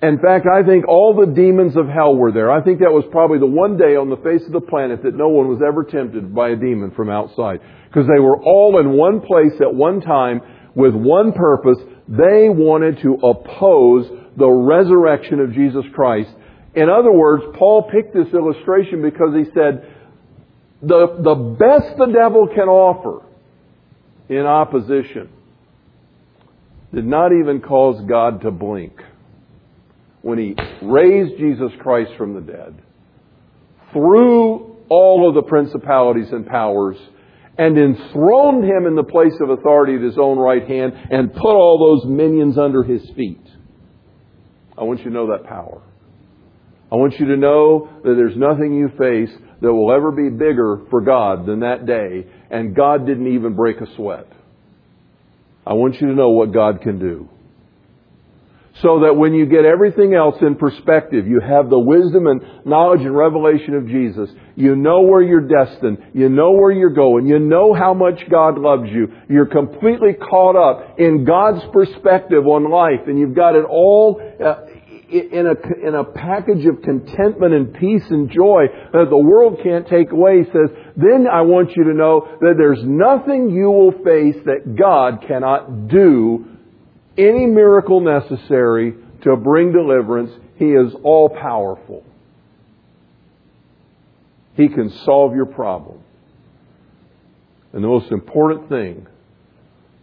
In 0.00 0.18
fact, 0.20 0.46
I 0.46 0.62
think 0.62 0.86
all 0.86 1.16
the 1.18 1.32
demons 1.32 1.74
of 1.74 1.88
hell 1.88 2.14
were 2.14 2.30
there. 2.30 2.52
I 2.52 2.62
think 2.62 2.80
that 2.80 2.92
was 2.92 3.04
probably 3.10 3.38
the 3.38 3.50
one 3.50 3.78
day 3.78 3.96
on 3.96 4.10
the 4.10 4.16
face 4.18 4.46
of 4.46 4.52
the 4.52 4.60
planet 4.60 5.02
that 5.02 5.16
no 5.16 5.28
one 5.28 5.48
was 5.48 5.58
ever 5.66 5.82
tempted 5.82 6.34
by 6.34 6.50
a 6.50 6.56
demon 6.56 6.92
from 6.92 7.08
outside. 7.08 7.58
Because 7.88 8.06
they 8.06 8.20
were 8.20 8.36
all 8.36 8.78
in 8.78 8.92
one 8.92 9.20
place 9.20 9.58
at 9.60 9.74
one 9.74 10.00
time 10.00 10.42
with 10.78 10.94
one 10.94 11.32
purpose. 11.32 11.78
They 12.06 12.48
wanted 12.48 13.02
to 13.02 13.14
oppose 13.14 14.06
the 14.36 14.48
resurrection 14.48 15.40
of 15.40 15.52
Jesus 15.52 15.84
Christ. 15.92 16.30
In 16.74 16.88
other 16.88 17.10
words, 17.10 17.42
Paul 17.58 17.90
picked 17.90 18.14
this 18.14 18.32
illustration 18.32 19.02
because 19.02 19.34
he 19.34 19.44
said, 19.52 19.92
the, 20.80 21.18
the 21.18 21.34
best 21.58 21.98
the 21.98 22.06
devil 22.06 22.46
can 22.46 22.68
offer 22.68 23.26
in 24.28 24.46
opposition 24.46 25.28
did 26.94 27.04
not 27.04 27.32
even 27.32 27.60
cause 27.60 28.00
God 28.08 28.42
to 28.42 28.52
blink 28.52 28.92
when 30.22 30.38
he 30.38 30.54
raised 30.80 31.38
Jesus 31.38 31.72
Christ 31.80 32.12
from 32.16 32.34
the 32.34 32.40
dead, 32.40 32.80
threw 33.92 34.76
all 34.88 35.28
of 35.28 35.34
the 35.34 35.42
principalities 35.42 36.28
and 36.30 36.46
powers, 36.46 36.96
and 37.58 37.76
enthroned 37.76 38.64
him 38.64 38.86
in 38.86 38.94
the 38.94 39.02
place 39.02 39.34
of 39.42 39.50
authority 39.50 39.96
at 39.96 40.02
his 40.02 40.16
own 40.16 40.38
right 40.38 40.66
hand, 40.66 40.92
and 41.10 41.32
put 41.32 41.54
all 41.54 41.78
those 41.78 42.08
minions 42.08 42.56
under 42.56 42.82
his 42.82 43.02
feet. 43.16 43.44
I 44.76 44.84
want 44.84 45.00
you 45.00 45.06
to 45.06 45.10
know 45.10 45.36
that 45.36 45.48
power. 45.48 45.82
I 46.90 46.94
want 46.94 47.18
you 47.18 47.26
to 47.26 47.36
know 47.36 47.90
that 48.02 48.14
there's 48.14 48.36
nothing 48.36 48.72
you 48.72 48.88
face 48.96 49.36
that 49.60 49.72
will 49.72 49.92
ever 49.92 50.12
be 50.12 50.30
bigger 50.30 50.86
for 50.88 51.00
God 51.00 51.46
than 51.46 51.60
that 51.60 51.84
day, 51.84 52.26
and 52.50 52.74
God 52.74 53.06
didn't 53.06 53.34
even 53.34 53.54
break 53.54 53.80
a 53.80 53.94
sweat. 53.96 54.26
I 55.66 55.74
want 55.74 56.00
you 56.00 56.06
to 56.06 56.14
know 56.14 56.30
what 56.30 56.52
God 56.52 56.80
can 56.80 56.98
do. 56.98 57.28
So 58.82 59.00
that 59.00 59.14
when 59.14 59.34
you 59.34 59.46
get 59.46 59.64
everything 59.64 60.14
else 60.14 60.36
in 60.40 60.54
perspective, 60.54 61.26
you 61.26 61.40
have 61.40 61.68
the 61.68 61.78
wisdom 61.78 62.28
and 62.28 62.40
knowledge 62.64 63.00
and 63.00 63.16
revelation 63.16 63.74
of 63.74 63.88
Jesus, 63.88 64.30
you 64.54 64.76
know 64.76 65.02
where 65.02 65.22
you're 65.22 65.48
destined, 65.48 65.98
you 66.14 66.28
know 66.28 66.52
where 66.52 66.70
you're 66.70 66.94
going, 66.94 67.26
you 67.26 67.40
know 67.40 67.74
how 67.74 67.92
much 67.92 68.20
God 68.30 68.56
loves 68.56 68.88
you, 68.90 69.08
you're 69.28 69.46
completely 69.46 70.12
caught 70.14 70.54
up 70.54 70.98
in 70.98 71.24
God's 71.24 71.64
perspective 71.72 72.46
on 72.46 72.70
life, 72.70 73.08
and 73.08 73.18
you've 73.18 73.34
got 73.34 73.56
it 73.56 73.64
all 73.64 74.20
uh, 74.44 74.66
in 75.10 75.46
a, 75.46 75.86
in 75.88 75.94
a 75.94 76.04
package 76.04 76.66
of 76.66 76.82
contentment 76.82 77.54
and 77.54 77.74
peace 77.74 78.04
and 78.10 78.30
joy 78.30 78.66
that 78.92 79.06
the 79.08 79.18
world 79.18 79.58
can't 79.62 79.88
take 79.88 80.12
away, 80.12 80.44
he 80.44 80.44
says, 80.44 80.70
then 80.96 81.26
I 81.26 81.42
want 81.42 81.74
you 81.74 81.84
to 81.84 81.94
know 81.94 82.28
that 82.40 82.54
there's 82.58 82.82
nothing 82.84 83.48
you 83.50 83.70
will 83.70 83.92
face 84.04 84.36
that 84.44 84.76
God 84.78 85.24
cannot 85.26 85.88
do, 85.88 86.57
any 87.18 87.46
miracle 87.46 88.00
necessary 88.00 88.94
to 89.22 89.36
bring 89.36 89.72
deliverance. 89.72 90.30
He 90.56 90.66
is 90.66 90.94
all 91.02 91.28
powerful. 91.28 92.04
He 94.54 94.68
can 94.68 94.90
solve 95.04 95.34
your 95.34 95.46
problem. 95.46 96.00
And 97.72 97.84
the 97.84 97.88
most 97.88 98.10
important 98.10 98.68
thing 98.68 99.06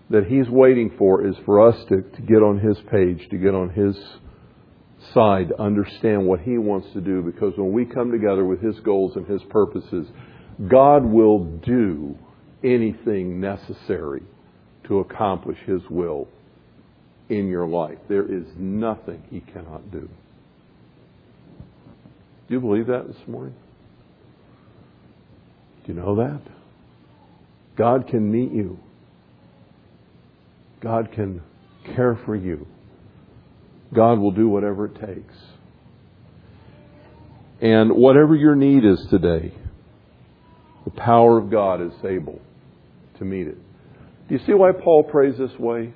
that 0.09 0.25
He's 0.27 0.47
waiting 0.49 0.91
for 0.97 1.25
is 1.25 1.35
for 1.45 1.67
us 1.67 1.77
to, 1.89 2.01
to 2.01 2.21
get 2.21 2.43
on 2.43 2.59
His 2.59 2.77
page, 2.91 3.27
to 3.29 3.37
get 3.37 3.55
on 3.55 3.69
His 3.69 3.97
side 5.13 5.49
to 5.49 5.61
understand 5.61 6.25
what 6.25 6.41
He 6.41 6.57
wants 6.57 6.87
to 6.93 7.01
do 7.01 7.21
because 7.21 7.53
when 7.57 7.71
we 7.71 7.85
come 7.85 8.11
together 8.11 8.45
with 8.45 8.61
His 8.61 8.79
goals 8.81 9.15
and 9.15 9.25
His 9.27 9.41
purposes, 9.49 10.07
God 10.67 11.03
will 11.05 11.43
do 11.43 12.17
anything 12.63 13.39
necessary 13.39 14.23
to 14.85 14.99
accomplish 14.99 15.57
His 15.65 15.81
will 15.89 16.27
in 17.29 17.47
your 17.47 17.67
life. 17.67 17.97
There 18.07 18.25
is 18.25 18.45
nothing 18.57 19.23
He 19.29 19.41
cannot 19.41 19.91
do. 19.91 20.09
Do 22.47 22.53
you 22.53 22.59
believe 22.59 22.87
that 22.87 23.07
this 23.07 23.27
morning? 23.27 23.55
Do 25.85 25.93
you 25.93 25.99
know 25.99 26.15
that? 26.15 26.41
God 27.75 28.07
can 28.07 28.31
meet 28.31 28.51
you. 28.51 28.79
God 30.81 31.11
can 31.13 31.41
care 31.95 32.17
for 32.25 32.35
you. 32.35 32.67
God 33.93 34.19
will 34.19 34.31
do 34.31 34.47
whatever 34.47 34.85
it 34.85 34.95
takes. 34.95 35.35
And 37.61 37.91
whatever 37.91 38.35
your 38.35 38.55
need 38.55 38.85
is 38.85 39.05
today, 39.09 39.53
the 40.83 40.91
power 40.91 41.37
of 41.37 41.49
God 41.49 41.81
is 41.81 41.93
able 42.03 42.41
to 43.17 43.25
meet 43.25 43.47
it. 43.47 43.57
Do 44.27 44.35
you 44.35 44.39
see 44.45 44.53
why 44.53 44.71
Paul 44.71 45.03
prays 45.03 45.37
this 45.37 45.57
way? 45.57 45.93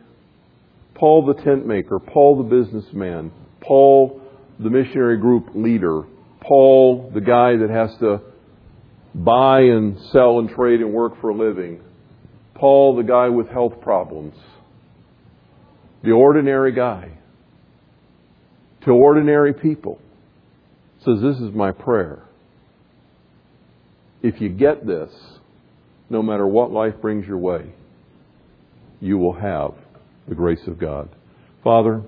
Paul 0.99 1.25
the 1.25 1.41
tent 1.41 1.65
maker, 1.65 1.97
Paul 1.97 2.43
the 2.43 2.43
businessman, 2.43 3.31
Paul 3.61 4.21
the 4.59 4.69
missionary 4.69 5.17
group 5.17 5.47
leader, 5.55 6.03
Paul 6.41 7.09
the 7.13 7.21
guy 7.21 7.55
that 7.55 7.69
has 7.69 7.97
to 7.99 8.21
buy 9.15 9.61
and 9.61 9.97
sell 10.11 10.39
and 10.39 10.49
trade 10.49 10.81
and 10.81 10.93
work 10.93 11.19
for 11.21 11.29
a 11.29 11.33
living, 11.33 11.81
Paul 12.53 12.97
the 12.97 13.03
guy 13.03 13.29
with 13.29 13.47
health 13.47 13.79
problems, 13.81 14.35
the 16.03 16.11
ordinary 16.11 16.73
guy 16.73 17.11
to 18.83 18.91
ordinary 18.91 19.53
people. 19.53 19.99
Says, 21.05 21.21
This 21.21 21.37
is 21.37 21.53
my 21.53 21.71
prayer. 21.71 22.23
If 24.21 24.41
you 24.41 24.49
get 24.49 24.85
this, 24.85 25.11
no 26.09 26.21
matter 26.21 26.45
what 26.45 26.71
life 26.71 26.95
brings 27.01 27.25
your 27.25 27.37
way, 27.37 27.71
you 28.99 29.17
will 29.17 29.33
have 29.33 29.75
the 30.29 30.35
grace 30.35 30.65
of 30.67 30.77
God. 30.77 31.09
Father, 31.63 32.03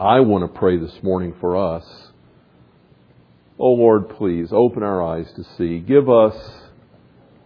I 0.00 0.20
want 0.20 0.50
to 0.50 0.58
pray 0.58 0.78
this 0.78 1.02
morning 1.02 1.34
for 1.40 1.56
us. 1.56 1.84
Oh 3.58 3.72
Lord, 3.72 4.08
please 4.10 4.48
open 4.52 4.82
our 4.82 5.02
eyes 5.02 5.30
to 5.34 5.44
see. 5.58 5.80
Give 5.80 6.08
us 6.08 6.36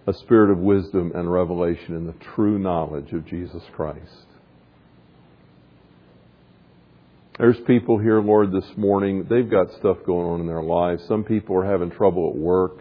a 0.07 0.13
spirit 0.13 0.51
of 0.51 0.59
wisdom 0.59 1.13
and 1.15 1.33
revelation 1.33 1.97
in 1.97 2.07
the 2.07 2.15
true 2.35 2.59
knowledge 2.59 3.13
of 3.13 3.27
Jesus 3.27 3.63
Christ. 3.75 4.27
There's 7.39 7.59
people 7.67 7.99
here, 7.99 8.21
Lord, 8.21 8.53
this 8.53 8.77
morning, 8.77 9.27
they've 9.29 9.51
got 9.51 9.71
stuff 9.79 9.99
going 10.07 10.27
on 10.27 10.41
in 10.41 10.47
their 10.47 10.63
lives. 10.63 11.03
Some 11.07 11.25
people 11.25 11.57
are 11.57 11.71
having 11.71 11.91
trouble 11.91 12.31
at 12.31 12.37
work. 12.37 12.79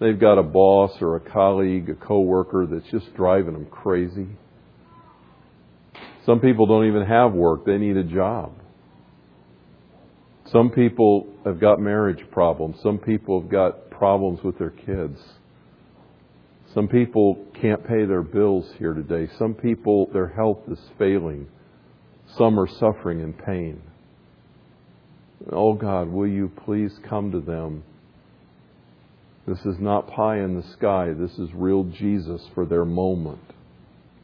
They've 0.00 0.18
got 0.18 0.38
a 0.38 0.44
boss 0.44 0.92
or 1.00 1.16
a 1.16 1.20
colleague, 1.20 1.88
a 1.90 1.94
coworker 1.94 2.66
that's 2.66 2.88
just 2.90 3.14
driving 3.16 3.54
them 3.54 3.66
crazy. 3.66 4.28
Some 6.28 6.40
people 6.40 6.66
don't 6.66 6.86
even 6.86 7.06
have 7.06 7.32
work. 7.32 7.64
They 7.64 7.78
need 7.78 7.96
a 7.96 8.04
job. 8.04 8.52
Some 10.52 10.68
people 10.68 11.26
have 11.46 11.58
got 11.58 11.80
marriage 11.80 12.22
problems. 12.30 12.76
Some 12.82 12.98
people 12.98 13.40
have 13.40 13.50
got 13.50 13.88
problems 13.88 14.40
with 14.44 14.58
their 14.58 14.68
kids. 14.68 15.18
Some 16.74 16.86
people 16.86 17.46
can't 17.58 17.82
pay 17.82 18.04
their 18.04 18.20
bills 18.20 18.70
here 18.78 18.92
today. 18.92 19.32
Some 19.38 19.54
people, 19.54 20.10
their 20.12 20.28
health 20.28 20.58
is 20.70 20.78
failing. 20.98 21.48
Some 22.36 22.60
are 22.60 22.68
suffering 22.68 23.20
in 23.20 23.32
pain. 23.32 23.80
Oh 25.50 25.72
God, 25.72 26.08
will 26.08 26.28
you 26.28 26.52
please 26.66 26.92
come 27.08 27.32
to 27.32 27.40
them? 27.40 27.84
This 29.46 29.60
is 29.60 29.76
not 29.80 30.08
pie 30.08 30.40
in 30.40 30.56
the 30.60 30.72
sky. 30.74 31.14
This 31.18 31.38
is 31.38 31.48
real 31.54 31.84
Jesus 31.84 32.42
for 32.54 32.66
their 32.66 32.84
moment. 32.84 33.40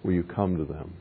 Will 0.03 0.13
you 0.13 0.23
come 0.23 0.59
to 0.59 0.71
them? 0.71 0.93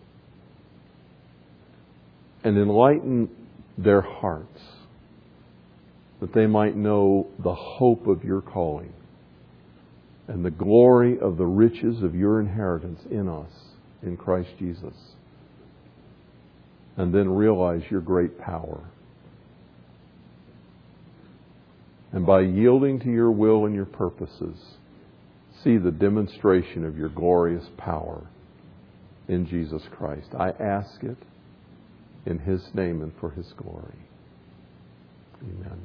And 2.44 2.58
enlighten 2.58 3.30
their 3.78 4.02
hearts 4.02 4.62
that 6.20 6.34
they 6.34 6.46
might 6.46 6.76
know 6.76 7.28
the 7.40 7.56
hope 7.56 8.08
of 8.08 8.24
your 8.24 8.42
calling 8.42 8.94
and 10.28 10.44
the 10.44 10.52
glory 10.52 11.20
of 11.20 11.38
the 11.38 11.46
riches 11.46 12.02
of 12.02 12.16
your 12.16 12.40
inheritance 12.40 13.02
in 13.10 13.28
us 13.28 13.52
in 14.02 14.18
Christ 14.18 14.50
Jesus 14.58 14.94
and 16.98 17.14
then 17.14 17.30
realize 17.30 17.82
your 17.90 18.02
great 18.02 18.40
power. 18.40 18.82
And 22.12 22.26
by 22.26 22.42
yielding 22.42 23.00
to 23.00 23.10
your 23.10 23.32
will 23.32 23.66
and 23.66 23.74
your 23.74 23.86
purposes, 23.86 24.56
see 25.64 25.78
the 25.78 25.92
demonstration 25.92 26.86
of 26.86 26.98
your 26.98 27.10
glorious 27.10 27.66
power 27.78 28.28
in 29.28 29.48
Jesus 29.48 29.82
Christ. 29.98 30.28
I 30.38 30.50
ask 30.50 31.04
it 31.04 31.18
in 32.26 32.40
His 32.40 32.62
name 32.74 33.02
and 33.02 33.12
for 33.20 33.32
His 33.32 33.54
glory. 33.58 34.00
Amen. 35.42 35.82